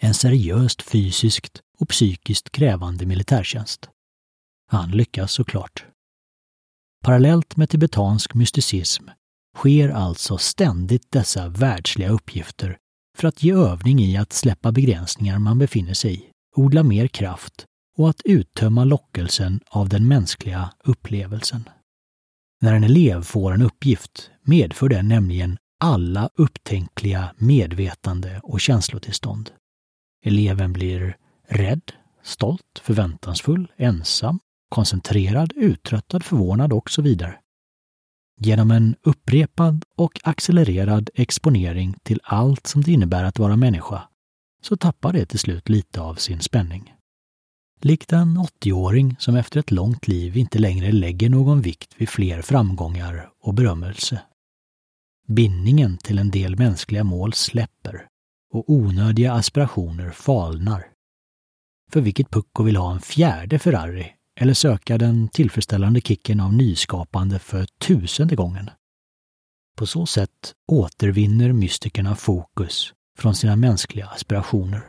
En 0.00 0.14
seriöst 0.14 0.82
fysiskt 0.82 1.60
och 1.78 1.88
psykiskt 1.88 2.50
krävande 2.50 3.06
militärtjänst. 3.06 3.88
Han 4.66 4.90
lyckas 4.90 5.32
såklart. 5.32 5.84
Parallellt 7.04 7.56
med 7.56 7.70
tibetansk 7.70 8.34
mysticism 8.34 9.08
sker 9.56 9.88
alltså 9.88 10.38
ständigt 10.38 11.10
dessa 11.10 11.48
världsliga 11.48 12.08
uppgifter 12.08 12.78
för 13.16 13.28
att 13.28 13.42
ge 13.42 13.52
övning 13.52 14.00
i 14.00 14.16
att 14.16 14.32
släppa 14.32 14.72
begränsningar 14.72 15.38
man 15.38 15.58
befinner 15.58 15.94
sig 15.94 16.14
i, 16.14 16.30
odla 16.56 16.82
mer 16.82 17.06
kraft 17.08 17.64
och 17.98 18.10
att 18.10 18.22
uttömma 18.24 18.84
lockelsen 18.84 19.60
av 19.68 19.88
den 19.88 20.08
mänskliga 20.08 20.70
upplevelsen. 20.84 21.68
När 22.60 22.74
en 22.74 22.84
elev 22.84 23.22
får 23.22 23.52
en 23.52 23.62
uppgift 23.62 24.30
medför 24.42 24.88
den 24.88 25.08
nämligen 25.08 25.58
alla 25.80 26.30
upptänkliga 26.34 27.34
medvetande 27.38 28.40
och 28.42 28.60
känslotillstånd. 28.60 29.50
Eleven 30.24 30.72
blir 30.72 31.16
rädd, 31.48 31.92
stolt, 32.22 32.82
förväntansfull, 32.82 33.72
ensam, 33.76 34.38
koncentrerad, 34.68 35.52
uttröttad, 35.56 36.24
förvånad 36.24 36.72
och 36.72 36.90
så 36.90 37.02
vidare. 37.02 37.41
Genom 38.44 38.70
en 38.70 38.96
upprepad 39.02 39.84
och 39.96 40.20
accelererad 40.22 41.10
exponering 41.14 41.94
till 42.02 42.20
allt 42.22 42.66
som 42.66 42.82
det 42.82 42.92
innebär 42.92 43.24
att 43.24 43.38
vara 43.38 43.56
människa 43.56 44.08
så 44.62 44.76
tappar 44.76 45.12
det 45.12 45.26
till 45.26 45.38
slut 45.38 45.68
lite 45.68 46.00
av 46.00 46.14
sin 46.14 46.40
spänning. 46.40 46.94
Likt 47.80 48.12
en 48.12 48.38
80-åring 48.38 49.16
som 49.18 49.36
efter 49.36 49.60
ett 49.60 49.70
långt 49.70 50.08
liv 50.08 50.36
inte 50.36 50.58
längre 50.58 50.92
lägger 50.92 51.28
någon 51.28 51.60
vikt 51.60 51.94
vid 51.96 52.08
fler 52.08 52.42
framgångar 52.42 53.30
och 53.40 53.54
berömmelse. 53.54 54.22
Bindningen 55.28 55.98
till 55.98 56.18
en 56.18 56.30
del 56.30 56.58
mänskliga 56.58 57.04
mål 57.04 57.32
släpper 57.32 58.06
och 58.52 58.70
onödiga 58.70 59.32
aspirationer 59.32 60.10
falnar. 60.10 60.86
För 61.90 62.00
vilket 62.00 62.30
pucko 62.30 62.62
vill 62.62 62.76
ha 62.76 62.92
en 62.92 63.00
fjärde 63.00 63.58
Ferrari 63.58 64.12
eller 64.40 64.54
söka 64.54 64.98
den 64.98 65.28
tillfredsställande 65.28 66.00
kicken 66.00 66.40
av 66.40 66.52
nyskapande 66.52 67.38
för 67.38 67.66
tusende 67.78 68.36
gången? 68.36 68.70
På 69.76 69.86
så 69.86 70.06
sätt 70.06 70.54
återvinner 70.72 71.52
mystikerna 71.52 72.16
fokus 72.16 72.92
från 73.18 73.34
sina 73.34 73.56
mänskliga 73.56 74.06
aspirationer. 74.06 74.82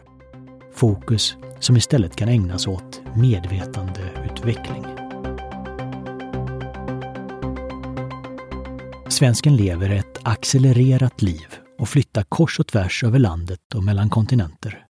Fokus 0.73 1.35
som 1.59 1.77
istället 1.77 2.15
kan 2.15 2.29
ägnas 2.29 2.67
åt 2.67 3.01
medvetandeutveckling. 3.15 4.85
Svensken 9.09 9.55
lever 9.55 9.89
ett 9.89 10.19
accelererat 10.23 11.21
liv 11.21 11.47
och 11.79 11.89
flyttar 11.89 12.23
kors 12.23 12.59
och 12.59 12.67
tvärs 12.67 13.03
över 13.03 13.19
landet 13.19 13.75
och 13.75 13.83
mellan 13.83 14.09
kontinenter. 14.09 14.85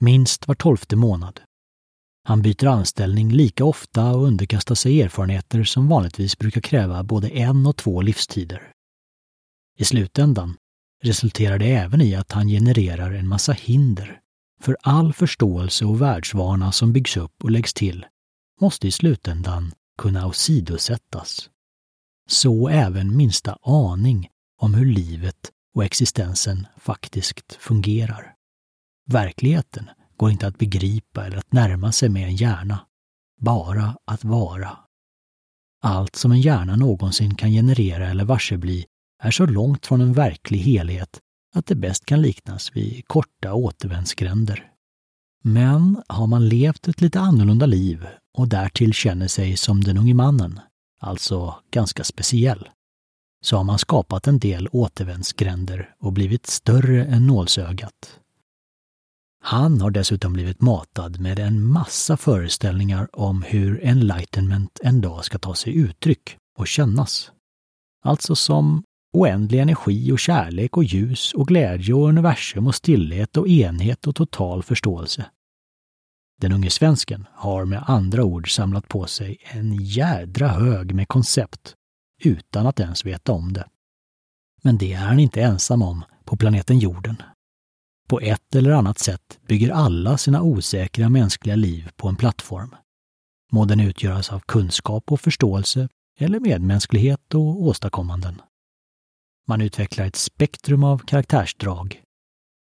Minst 0.00 0.48
var 0.48 0.54
tolfte 0.54 0.96
månad. 0.96 1.40
Han 2.22 2.42
byter 2.42 2.66
anställning 2.66 3.32
lika 3.32 3.64
ofta 3.64 4.10
och 4.10 4.24
underkastar 4.24 4.74
sig 4.74 5.02
erfarenheter 5.02 5.64
som 5.64 5.88
vanligtvis 5.88 6.38
brukar 6.38 6.60
kräva 6.60 7.02
både 7.02 7.28
en 7.28 7.66
och 7.66 7.76
två 7.76 8.02
livstider. 8.02 8.72
I 9.78 9.84
slutändan 9.84 10.56
resulterar 11.02 11.58
det 11.58 11.74
även 11.74 12.00
i 12.00 12.14
att 12.14 12.32
han 12.32 12.48
genererar 12.48 13.12
en 13.12 13.28
massa 13.28 13.52
hinder 13.52 14.20
för 14.60 14.76
all 14.80 15.12
förståelse 15.12 15.84
och 15.84 16.00
världsvana 16.00 16.72
som 16.72 16.92
byggs 16.92 17.16
upp 17.16 17.44
och 17.44 17.50
läggs 17.50 17.74
till 17.74 18.06
måste 18.60 18.88
i 18.88 18.90
slutändan 18.90 19.72
kunna 19.98 20.26
åsidosättas. 20.26 21.50
Så 22.28 22.68
även 22.68 23.16
minsta 23.16 23.58
aning 23.62 24.28
om 24.58 24.74
hur 24.74 24.86
livet 24.86 25.50
och 25.74 25.84
existensen 25.84 26.66
faktiskt 26.76 27.52
fungerar. 27.52 28.34
Verkligheten 29.06 29.90
går 30.20 30.30
inte 30.30 30.46
att 30.46 30.58
begripa 30.58 31.26
eller 31.26 31.36
att 31.36 31.52
närma 31.52 31.92
sig 31.92 32.08
med 32.08 32.28
en 32.28 32.36
hjärna. 32.36 32.86
Bara 33.40 33.96
att 34.04 34.24
vara. 34.24 34.78
Allt 35.82 36.16
som 36.16 36.32
en 36.32 36.40
hjärna 36.40 36.76
någonsin 36.76 37.34
kan 37.34 37.50
generera 37.50 38.08
eller 38.08 38.24
varsebli 38.24 38.86
är 39.22 39.30
så 39.30 39.46
långt 39.46 39.86
från 39.86 40.00
en 40.00 40.12
verklig 40.12 40.58
helhet 40.58 41.20
att 41.54 41.66
det 41.66 41.74
bäst 41.74 42.06
kan 42.06 42.22
liknas 42.22 42.76
vid 42.76 43.08
korta 43.08 43.54
återvändsgränder. 43.54 44.70
Men 45.42 46.02
har 46.08 46.26
man 46.26 46.48
levt 46.48 46.88
ett 46.88 47.00
lite 47.00 47.20
annorlunda 47.20 47.66
liv 47.66 48.06
och 48.38 48.48
därtill 48.48 48.92
känner 48.92 49.28
sig 49.28 49.56
som 49.56 49.84
den 49.84 49.98
unge 49.98 50.14
mannen, 50.14 50.60
alltså 51.00 51.54
ganska 51.70 52.04
speciell, 52.04 52.68
så 53.44 53.56
har 53.56 53.64
man 53.64 53.78
skapat 53.78 54.26
en 54.26 54.38
del 54.38 54.68
återvändsgränder 54.72 55.94
och 55.98 56.12
blivit 56.12 56.46
större 56.46 57.04
än 57.04 57.26
nålsögat. 57.26 58.19
Han 59.42 59.80
har 59.80 59.90
dessutom 59.90 60.32
blivit 60.32 60.60
matad 60.60 61.20
med 61.20 61.38
en 61.38 61.66
massa 61.66 62.16
föreställningar 62.16 63.08
om 63.12 63.42
hur 63.42 63.84
enlightenment 63.84 64.80
en 64.82 65.00
dag 65.00 65.24
ska 65.24 65.38
ta 65.38 65.54
sig 65.54 65.76
uttryck 65.76 66.36
och 66.58 66.66
kännas. 66.66 67.32
Alltså 68.04 68.36
som 68.36 68.82
oändlig 69.12 69.58
energi 69.58 70.12
och 70.12 70.18
kärlek 70.18 70.76
och 70.76 70.84
ljus 70.84 71.32
och 71.32 71.48
glädje 71.48 71.94
och 71.94 72.08
universum 72.08 72.66
och 72.66 72.74
stillhet 72.74 73.36
och 73.36 73.48
enhet 73.48 74.06
och 74.06 74.14
total 74.14 74.62
förståelse. 74.62 75.26
Den 76.40 76.52
unge 76.52 76.70
svensken 76.70 77.26
har 77.32 77.64
med 77.64 77.84
andra 77.86 78.24
ord 78.24 78.54
samlat 78.54 78.88
på 78.88 79.06
sig 79.06 79.38
en 79.42 79.74
jädra 79.74 80.48
hög 80.48 80.94
med 80.94 81.08
koncept 81.08 81.74
utan 82.22 82.66
att 82.66 82.80
ens 82.80 83.04
veta 83.06 83.32
om 83.32 83.52
det. 83.52 83.66
Men 84.62 84.78
det 84.78 84.92
är 84.92 84.98
han 84.98 85.18
inte 85.18 85.42
ensam 85.42 85.82
om 85.82 86.04
på 86.24 86.36
planeten 86.36 86.78
jorden. 86.78 87.22
På 88.10 88.20
ett 88.20 88.54
eller 88.54 88.70
annat 88.70 88.98
sätt 88.98 89.40
bygger 89.46 89.70
alla 89.70 90.18
sina 90.18 90.42
osäkra 90.42 91.08
mänskliga 91.08 91.56
liv 91.56 91.90
på 91.96 92.08
en 92.08 92.16
plattform. 92.16 92.74
Må 93.52 93.64
den 93.64 93.80
utgöras 93.80 94.32
av 94.32 94.40
kunskap 94.40 95.12
och 95.12 95.20
förståelse 95.20 95.88
eller 96.18 96.40
medmänsklighet 96.40 97.34
och 97.34 97.62
åstadkommanden. 97.62 98.42
Man 99.48 99.60
utvecklar 99.60 100.06
ett 100.06 100.16
spektrum 100.16 100.84
av 100.84 100.98
karaktärsdrag, 100.98 102.02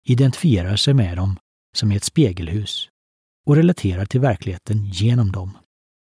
identifierar 0.05 0.75
sig 0.75 0.93
med 0.93 1.17
dem 1.17 1.37
som 1.75 1.91
i 1.91 1.95
ett 1.95 2.03
spegelhus 2.03 2.89
och 3.45 3.55
relaterar 3.55 4.05
till 4.05 4.21
verkligheten 4.21 4.85
genom 4.85 5.31
dem, 5.31 5.57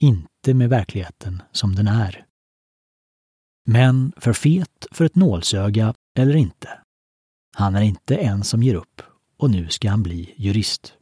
inte 0.02 0.54
med 0.54 0.68
verkligheten 0.68 1.42
som 1.52 1.74
den 1.74 1.88
är. 1.88 2.24
Men 3.66 4.12
för 4.16 4.32
fet 4.32 4.86
för 4.92 5.04
ett 5.04 5.16
nålsöga 5.16 5.94
eller 6.18 6.36
inte. 6.36 6.68
Han 7.56 7.76
är 7.76 7.82
inte 7.82 8.16
en 8.16 8.44
som 8.44 8.62
ger 8.62 8.74
upp 8.74 9.02
och 9.38 9.50
nu 9.50 9.68
ska 9.68 9.90
han 9.90 10.02
bli 10.02 10.34
jurist. 10.36 10.92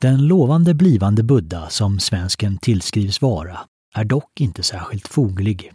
Den 0.00 0.26
lovande 0.26 0.74
blivande 0.74 1.22
Buddha 1.22 1.70
som 1.70 2.00
svensken 2.00 2.58
tillskrivs 2.58 3.22
vara 3.22 3.60
är 3.94 4.04
dock 4.04 4.40
inte 4.40 4.62
särskilt 4.62 5.08
foglig. 5.08 5.72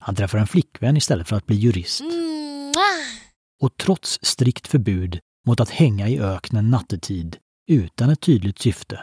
Han 0.00 0.14
träffar 0.14 0.38
en 0.38 0.46
flickvän 0.46 0.96
istället 0.96 1.28
för 1.28 1.36
att 1.36 1.46
bli 1.46 1.56
jurist. 1.56 2.02
Och 3.62 3.76
trots 3.76 4.18
strikt 4.22 4.66
förbud 4.66 5.18
mot 5.46 5.60
att 5.60 5.70
hänga 5.70 6.08
i 6.08 6.20
öknen 6.20 6.70
nattetid 6.70 7.36
utan 7.68 8.10
ett 8.10 8.20
tydligt 8.20 8.58
syfte 8.58 9.00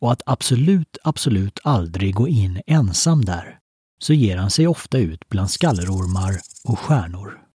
och 0.00 0.12
att 0.12 0.22
absolut, 0.26 0.98
absolut 1.04 1.58
aldrig 1.62 2.14
gå 2.14 2.28
in 2.28 2.62
ensam 2.66 3.24
där, 3.24 3.58
så 4.02 4.12
ger 4.12 4.36
han 4.36 4.50
sig 4.50 4.66
ofta 4.66 4.98
ut 4.98 5.28
bland 5.28 5.50
skallerormar 5.50 6.40
och 6.64 6.78
stjärnor. 6.78 7.49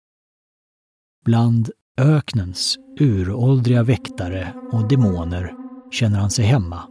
Bland 1.25 1.71
öknens 1.97 2.79
uråldriga 2.99 3.83
väktare 3.83 4.55
och 4.71 4.85
demoner 4.85 5.53
känner 5.91 6.19
han 6.19 6.31
sig 6.31 6.45
hemma 6.45 6.83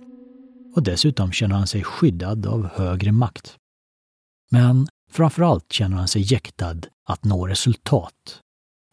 och 0.75 0.83
dessutom 0.83 1.33
känner 1.33 1.55
han 1.55 1.67
sig 1.67 1.85
skyddad 1.85 2.47
av 2.47 2.69
högre 2.75 3.13
makt. 3.13 3.57
Men 4.51 4.89
framförallt 5.11 5.73
känner 5.73 5.97
han 5.97 6.09
sig 6.09 6.33
jäktad 6.33 6.77
att 7.09 7.25
nå 7.25 7.47
resultat 7.47 8.41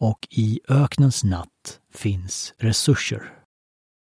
och 0.00 0.26
i 0.30 0.60
öknens 0.68 1.24
natt 1.24 1.80
finns 1.94 2.54
resurser. 2.58 3.32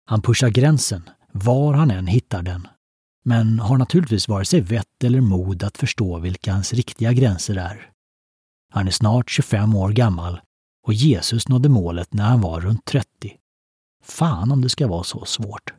Han 0.07 0.23
pushar 0.23 0.49
gränsen 0.49 1.11
var 1.33 1.75
han 1.75 1.91
än 1.91 2.07
hittar 2.07 2.43
den, 2.43 2.69
men 3.25 3.61
har 3.61 3.79
naturligtvis 3.79 4.29
vare 4.29 4.45
sig 4.45 4.61
vett 4.61 5.05
eller 5.05 5.21
mod 5.21 5.63
att 5.65 5.79
förstå 5.79 6.19
vilka 6.19 6.53
hans 6.53 6.73
riktiga 6.73 7.13
gränser 7.13 7.57
är. 7.57 7.91
Han 8.73 8.87
är 8.87 8.91
snart 8.91 9.31
25 9.31 9.75
år 9.77 9.91
gammal 9.91 10.41
och 10.91 10.95
Jesus 10.95 11.49
nådde 11.49 11.69
målet 11.69 12.15
när 12.15 12.25
han 12.25 12.41
var 12.41 12.61
runt 12.61 12.85
30. 12.85 13.37
Fan 14.03 14.53
om 14.53 14.63
det 14.63 14.69
ska 14.69 14.87
vara 14.87 15.05
så 15.05 15.25
svårt. 15.25 15.75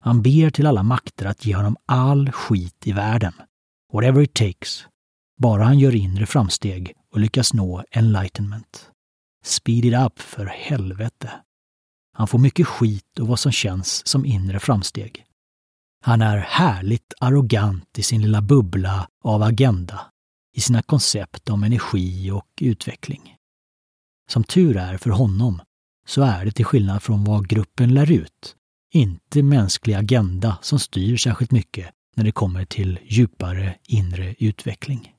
Han 0.00 0.22
ber 0.22 0.50
till 0.50 0.66
alla 0.66 0.82
makter 0.82 1.26
att 1.26 1.46
ge 1.46 1.54
honom 1.54 1.76
all 1.86 2.32
skit 2.32 2.86
i 2.86 2.92
världen. 2.92 3.32
Whatever 3.92 4.22
it 4.22 4.34
takes. 4.34 4.86
Bara 5.40 5.64
han 5.64 5.78
gör 5.78 5.94
inre 5.94 6.26
framsteg 6.26 6.92
och 7.12 7.20
lyckas 7.20 7.54
nå 7.54 7.84
enlightenment. 7.90 8.90
Speed 9.44 9.84
it 9.84 9.94
up 9.94 10.18
för 10.18 10.46
helvete. 10.46 11.30
Han 12.12 12.28
får 12.28 12.38
mycket 12.38 12.66
skit 12.66 13.18
och 13.20 13.26
vad 13.28 13.38
som 13.38 13.52
känns 13.52 14.06
som 14.06 14.26
inre 14.26 14.60
framsteg. 14.60 15.24
Han 16.02 16.22
är 16.22 16.38
härligt 16.38 17.14
arrogant 17.20 17.98
i 17.98 18.02
sin 18.02 18.22
lilla 18.22 18.42
bubbla 18.42 19.08
av 19.24 19.42
agenda, 19.42 20.00
i 20.56 20.60
sina 20.60 20.82
koncept 20.82 21.50
om 21.50 21.64
energi 21.64 22.30
och 22.30 22.48
utveckling. 22.60 23.36
Som 24.30 24.44
tur 24.44 24.76
är 24.76 24.96
för 24.96 25.10
honom 25.10 25.60
så 26.06 26.22
är 26.22 26.44
det 26.44 26.52
till 26.52 26.64
skillnad 26.64 27.02
från 27.02 27.24
vad 27.24 27.48
gruppen 27.48 27.94
lär 27.94 28.12
ut, 28.12 28.56
inte 28.92 29.42
mänsklig 29.42 29.94
agenda 29.94 30.58
som 30.62 30.78
styr 30.78 31.16
särskilt 31.16 31.50
mycket 31.50 31.90
när 32.16 32.24
det 32.24 32.32
kommer 32.32 32.64
till 32.64 32.98
djupare 33.04 33.76
inre 33.88 34.34
utveckling. 34.38 35.14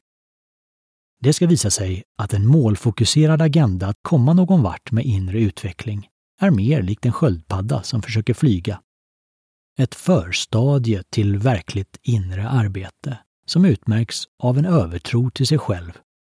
Det 1.21 1.33
ska 1.33 1.47
visa 1.47 1.69
sig 1.69 2.03
att 2.17 2.33
en 2.33 2.47
målfokuserad 2.47 3.41
agenda 3.41 3.87
att 3.87 3.97
komma 4.01 4.33
någon 4.33 4.61
vart 4.61 4.91
med 4.91 5.05
inre 5.05 5.39
utveckling 5.39 6.07
är 6.41 6.51
mer 6.51 6.81
likt 6.81 7.05
en 7.05 7.13
sköldpadda 7.13 7.83
som 7.83 8.01
försöker 8.01 8.33
flyga. 8.33 8.81
Ett 9.79 9.95
förstadie 9.95 11.03
till 11.09 11.37
verkligt 11.37 11.99
inre 12.01 12.49
arbete 12.49 13.17
som 13.45 13.65
utmärks 13.65 14.23
av 14.39 14.57
en 14.57 14.65
övertro 14.65 15.29
till 15.29 15.47
sig 15.47 15.57
själv 15.57 15.91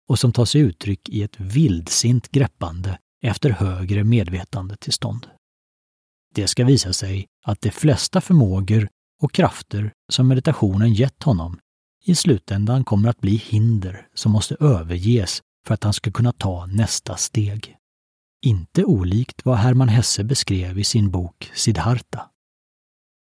och 0.08 0.18
som 0.18 0.32
tar 0.32 0.44
sig 0.44 0.60
uttryck 0.60 1.08
i 1.08 1.22
ett 1.22 1.40
vildsint 1.40 2.28
greppande 2.28 2.98
efter 3.22 3.50
högre 3.50 4.04
medvetandetillstånd. 4.04 5.26
Det 6.34 6.48
ska 6.48 6.64
visa 6.64 6.92
sig 6.92 7.26
att 7.44 7.60
de 7.60 7.70
flesta 7.70 8.20
förmågor 8.20 8.88
och 9.22 9.32
krafter 9.32 9.92
som 10.12 10.28
meditationen 10.28 10.94
gett 10.94 11.22
honom 11.22 11.58
i 12.04 12.14
slutändan 12.14 12.84
kommer 12.84 13.08
att 13.08 13.20
bli 13.20 13.36
hinder 13.36 14.08
som 14.14 14.32
måste 14.32 14.56
överges 14.60 15.42
för 15.66 15.74
att 15.74 15.84
han 15.84 15.92
ska 15.92 16.10
kunna 16.10 16.32
ta 16.32 16.66
nästa 16.66 17.16
steg. 17.16 17.76
Inte 18.44 18.84
olikt 18.84 19.44
vad 19.44 19.56
Hermann 19.56 19.88
Hesse 19.88 20.24
beskrev 20.24 20.78
i 20.78 20.84
sin 20.84 21.10
bok 21.10 21.50
Siddhartha. 21.54 22.30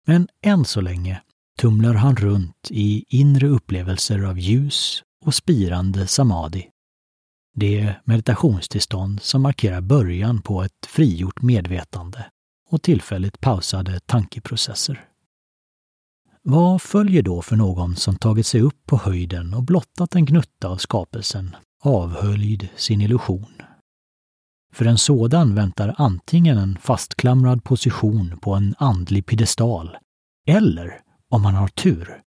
Men 0.07 0.27
än 0.41 0.65
så 0.65 0.81
länge 0.81 1.21
tumlar 1.59 1.93
han 1.93 2.15
runt 2.15 2.67
i 2.69 3.05
inre 3.17 3.47
upplevelser 3.47 4.23
av 4.23 4.39
ljus 4.39 5.03
och 5.25 5.35
spirande 5.35 6.07
samadhi. 6.07 6.69
Det 7.55 7.95
meditationstillstånd 8.03 9.21
som 9.21 9.41
markerar 9.41 9.81
början 9.81 10.41
på 10.41 10.63
ett 10.63 10.85
frigjort 10.87 11.41
medvetande 11.41 12.25
och 12.69 12.81
tillfälligt 12.81 13.39
pausade 13.39 13.99
tankeprocesser. 13.99 15.05
Vad 16.41 16.81
följer 16.81 17.23
då 17.23 17.41
för 17.41 17.55
någon 17.55 17.95
som 17.95 18.15
tagit 18.15 18.47
sig 18.47 18.61
upp 18.61 18.85
på 18.85 18.97
höjden 18.97 19.53
och 19.53 19.63
blottat 19.63 20.15
en 20.15 20.25
gnutta 20.25 20.67
av 20.67 20.77
skapelsen, 20.77 21.55
avhöljd 21.83 22.69
sin 22.75 23.01
illusion? 23.01 23.61
För 24.73 24.85
en 24.85 24.97
sådan 24.97 25.55
väntar 25.55 25.95
antingen 25.97 26.57
en 26.57 26.77
fastklamrad 26.77 27.63
position 27.63 28.37
på 28.41 28.53
en 28.53 28.75
andlig 28.77 29.25
piedestal 29.25 29.97
eller, 30.47 31.01
om 31.29 31.41
man 31.41 31.55
har 31.55 31.67
tur, 31.67 32.21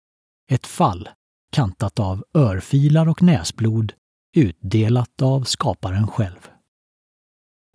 ett 0.50 0.66
fall 0.66 1.08
kantat 1.52 1.98
av 1.98 2.24
örfilar 2.34 3.08
och 3.08 3.22
näsblod 3.22 3.92
utdelat 4.36 5.22
av 5.22 5.44
skaparen 5.44 6.08
själv. 6.08 6.48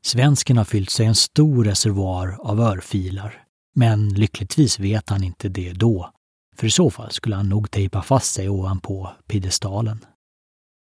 Svensken 0.01 0.57
har 0.57 0.65
fyllt 0.65 0.89
sig 0.89 1.05
en 1.05 1.15
stor 1.15 1.63
reservoar 1.63 2.37
av 2.41 2.59
örfilar, 2.59 3.43
men 3.75 4.09
lyckligtvis 4.09 4.79
vet 4.79 5.09
han 5.09 5.23
inte 5.23 5.49
det 5.49 5.73
då 5.73 6.11
för 6.57 6.67
i 6.67 6.71
så 6.71 6.89
fall 6.89 7.11
skulle 7.11 7.35
han 7.35 7.49
nog 7.49 7.71
tejpa 7.71 8.01
fast 8.01 8.33
sig 8.33 8.49
ovanpå 8.49 9.11
piedestalen. 9.27 10.05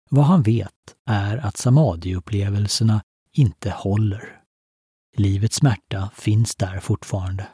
Vad 0.10 0.26
han 0.26 0.44
vet 0.44 0.96
är 1.06 1.38
att 1.38 1.58
samadhi-upplevelserna 1.58 3.02
inte 3.34 3.72
håller. 3.72 4.42
Livets 5.18 5.56
smärta 5.56 6.12
finns 6.16 6.56
där 6.56 6.80
fortfarande. 6.80 7.48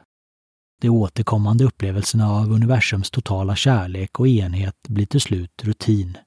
De 0.82 0.90
återkommande 0.90 1.64
upplevelserna 1.64 2.32
av 2.32 2.52
universums 2.52 3.12
totala 3.12 3.56
kärlek 3.56 4.20
och 4.20 4.28
enhet 4.28 4.88
blir 4.88 5.06
till 5.06 5.22
slut 5.22 5.64
rutin. 5.64 6.18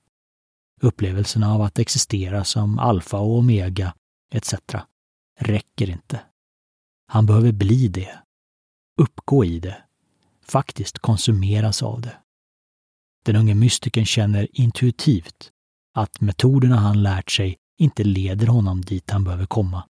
Upplevelserna 0.81 1.55
av 1.55 1.63
att 1.63 1.79
existera 1.79 2.45
som 2.45 2.79
alfa 2.79 3.19
och 3.19 3.39
omega, 3.39 3.95
etc. 4.35 4.55
räcker 5.41 5.91
inte. 5.91 6.21
Han 7.07 7.27
behöver 7.27 7.53
bli 7.53 7.89
det. 7.89 8.19
Uppgå 9.01 9.45
i 9.45 9.61
det 9.61 9.83
faktiskt 10.51 10.99
konsumeras 10.99 11.83
av 11.83 12.01
det. 12.01 12.17
Den 13.25 13.37
unge 13.37 13.55
mystikern 13.55 14.07
känner 14.07 14.49
intuitivt 14.53 15.51
att 15.95 16.21
metoderna 16.21 16.77
han 16.77 17.03
lärt 17.03 17.31
sig 17.31 17.57
inte 17.79 18.05
leder 18.05 18.47
honom 18.47 18.81
dit 18.81 19.11
han 19.11 19.25
behöver 19.25 19.47
komma. 19.47 19.85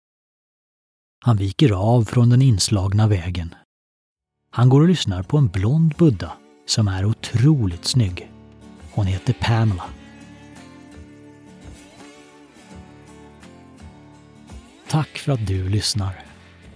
Han 1.25 1.37
viker 1.37 1.73
av 1.73 2.05
från 2.05 2.31
den 2.31 2.42
inslagna 2.42 3.09
vägen. 3.09 3.55
Han 4.59 4.68
går 4.68 4.81
och 4.81 4.88
lyssnar 4.88 5.23
på 5.23 5.38
en 5.38 5.49
blond 5.49 5.94
Buddha 5.99 6.33
som 6.66 6.88
är 6.88 7.05
otroligt 7.05 7.85
snygg. 7.85 8.31
Hon 8.90 9.07
heter 9.07 9.33
Pamela. 9.33 9.85
Tack 14.88 15.09
för 15.09 15.33
att 15.33 15.47
du 15.47 15.68
lyssnar. 15.68 16.25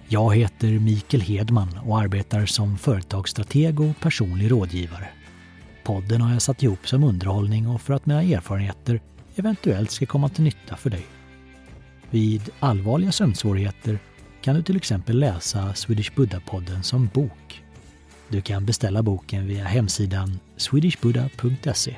Jag 0.07 0.35
heter 0.35 0.79
Mikael 0.79 1.21
Hedman 1.21 1.79
och 1.85 1.99
arbetar 1.99 2.45
som 2.45 2.77
företagsstrateg 2.77 3.79
och 3.79 3.99
personlig 3.99 4.51
rådgivare. 4.51 5.09
Podden 5.83 6.21
har 6.21 6.33
jag 6.33 6.41
satt 6.41 6.63
ihop 6.63 6.87
som 6.87 7.03
underhållning 7.03 7.67
och 7.67 7.81
för 7.81 7.93
att 7.93 8.05
mina 8.05 8.23
erfarenheter 8.23 9.01
eventuellt 9.35 9.91
ska 9.91 10.05
komma 10.05 10.29
till 10.29 10.43
nytta 10.43 10.75
för 10.75 10.89
dig. 10.89 11.05
Vid 12.09 12.49
allvarliga 12.59 13.11
sömnsvårigheter 13.11 13.99
kan 14.41 14.55
du 14.55 14.63
till 14.63 14.77
exempel 14.77 15.19
läsa 15.19 15.73
Swedish 15.73 16.13
Buddha-podden 16.15 16.81
som 16.81 17.09
bok. 17.13 17.62
Du 18.33 18.41
kan 18.41 18.65
beställa 18.65 19.03
boken 19.03 19.47
via 19.47 19.65
hemsidan 19.65 20.39
swedishbuddha.se. 20.57 21.95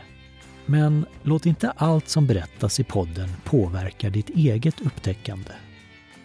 Men 0.65 1.05
låt 1.23 1.45
inte 1.45 1.71
allt 1.71 2.09
som 2.09 2.27
berättas 2.27 2.79
i 2.79 2.83
podden 2.83 3.29
påverka 3.43 4.09
ditt 4.09 4.29
eget 4.29 4.81
upptäckande. 4.81 5.51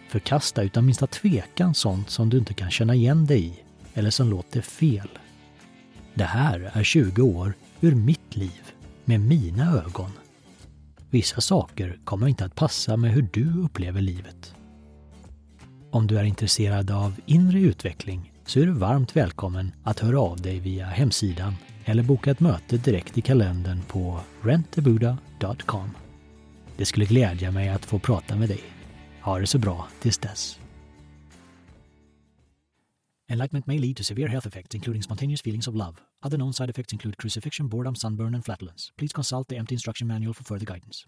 Förkasta 0.09 0.63
utan 0.63 0.85
minsta 0.85 1.07
tvekan 1.07 1.73
sånt 1.73 2.09
som 2.09 2.29
du 2.29 2.37
inte 2.37 2.53
kan 2.53 2.71
känna 2.71 2.95
igen 2.95 3.25
dig 3.25 3.45
i 3.45 3.53
eller 3.93 4.09
som 4.09 4.29
låter 4.29 4.61
fel. 4.61 5.09
Det 6.13 6.23
här 6.23 6.71
är 6.73 6.83
20 6.83 7.21
år 7.21 7.53
ur 7.81 7.95
mitt 7.95 8.35
liv, 8.35 8.71
med 9.05 9.19
mina 9.19 9.71
ögon. 9.71 10.11
Vissa 11.09 11.41
saker 11.41 11.99
kommer 12.03 12.27
inte 12.27 12.45
att 12.45 12.55
passa 12.55 12.97
med 12.97 13.11
hur 13.11 13.29
du 13.33 13.63
upplever 13.63 14.01
livet. 14.01 14.55
Om 15.91 16.07
du 16.07 16.17
är 16.19 16.23
intresserad 16.23 16.91
av 16.91 17.13
inre 17.25 17.59
utveckling 17.59 18.30
så 18.51 18.59
är 18.59 18.65
du 18.65 18.71
varmt 18.71 19.15
välkommen 19.15 19.71
att 19.83 19.99
höra 19.99 20.19
av 20.19 20.41
dig 20.41 20.59
via 20.59 20.85
hemsidan 20.85 21.55
eller 21.85 22.03
boka 22.03 22.31
ett 22.31 22.39
möte 22.39 22.77
direkt 22.77 23.17
i 23.17 23.21
kalendern 23.21 23.81
på 23.81 24.19
rentabuda.com. 24.41 25.89
Det 26.77 26.85
skulle 26.85 27.05
glädja 27.05 27.51
mig 27.51 27.69
att 27.69 27.85
få 27.85 27.99
prata 27.99 28.35
med 28.35 28.49
dig. 28.49 28.61
Ha 29.21 29.39
det 29.39 29.47
så 29.47 29.59
bra 29.59 29.87
tills 29.99 30.17
dess. 30.17 30.59
Enlightenment 33.29 33.67
may 33.67 33.79
lead 33.79 33.95
to 33.95 34.03
severe 34.03 34.27
health 34.27 34.47
effects, 34.47 34.75
including 34.75 35.03
spontaneous 35.03 35.41
feelings 35.41 35.67
of 35.67 35.75
love. 35.75 35.93
Other 36.25 36.37
known 36.37 36.53
side 36.53 36.69
effects 36.69 36.93
include 36.93 37.17
crucifixion, 37.17 37.69
boredom, 37.69 37.95
sunburn, 37.95 38.35
and 38.35 38.45
flatulence. 38.45 38.91
Please 38.97 39.13
consult 39.13 39.47
the 39.47 39.57
empty 39.57 39.75
instruction 39.75 40.07
manual 40.07 40.33
for 40.33 40.43
further 40.43 40.65
guidance. 40.65 41.05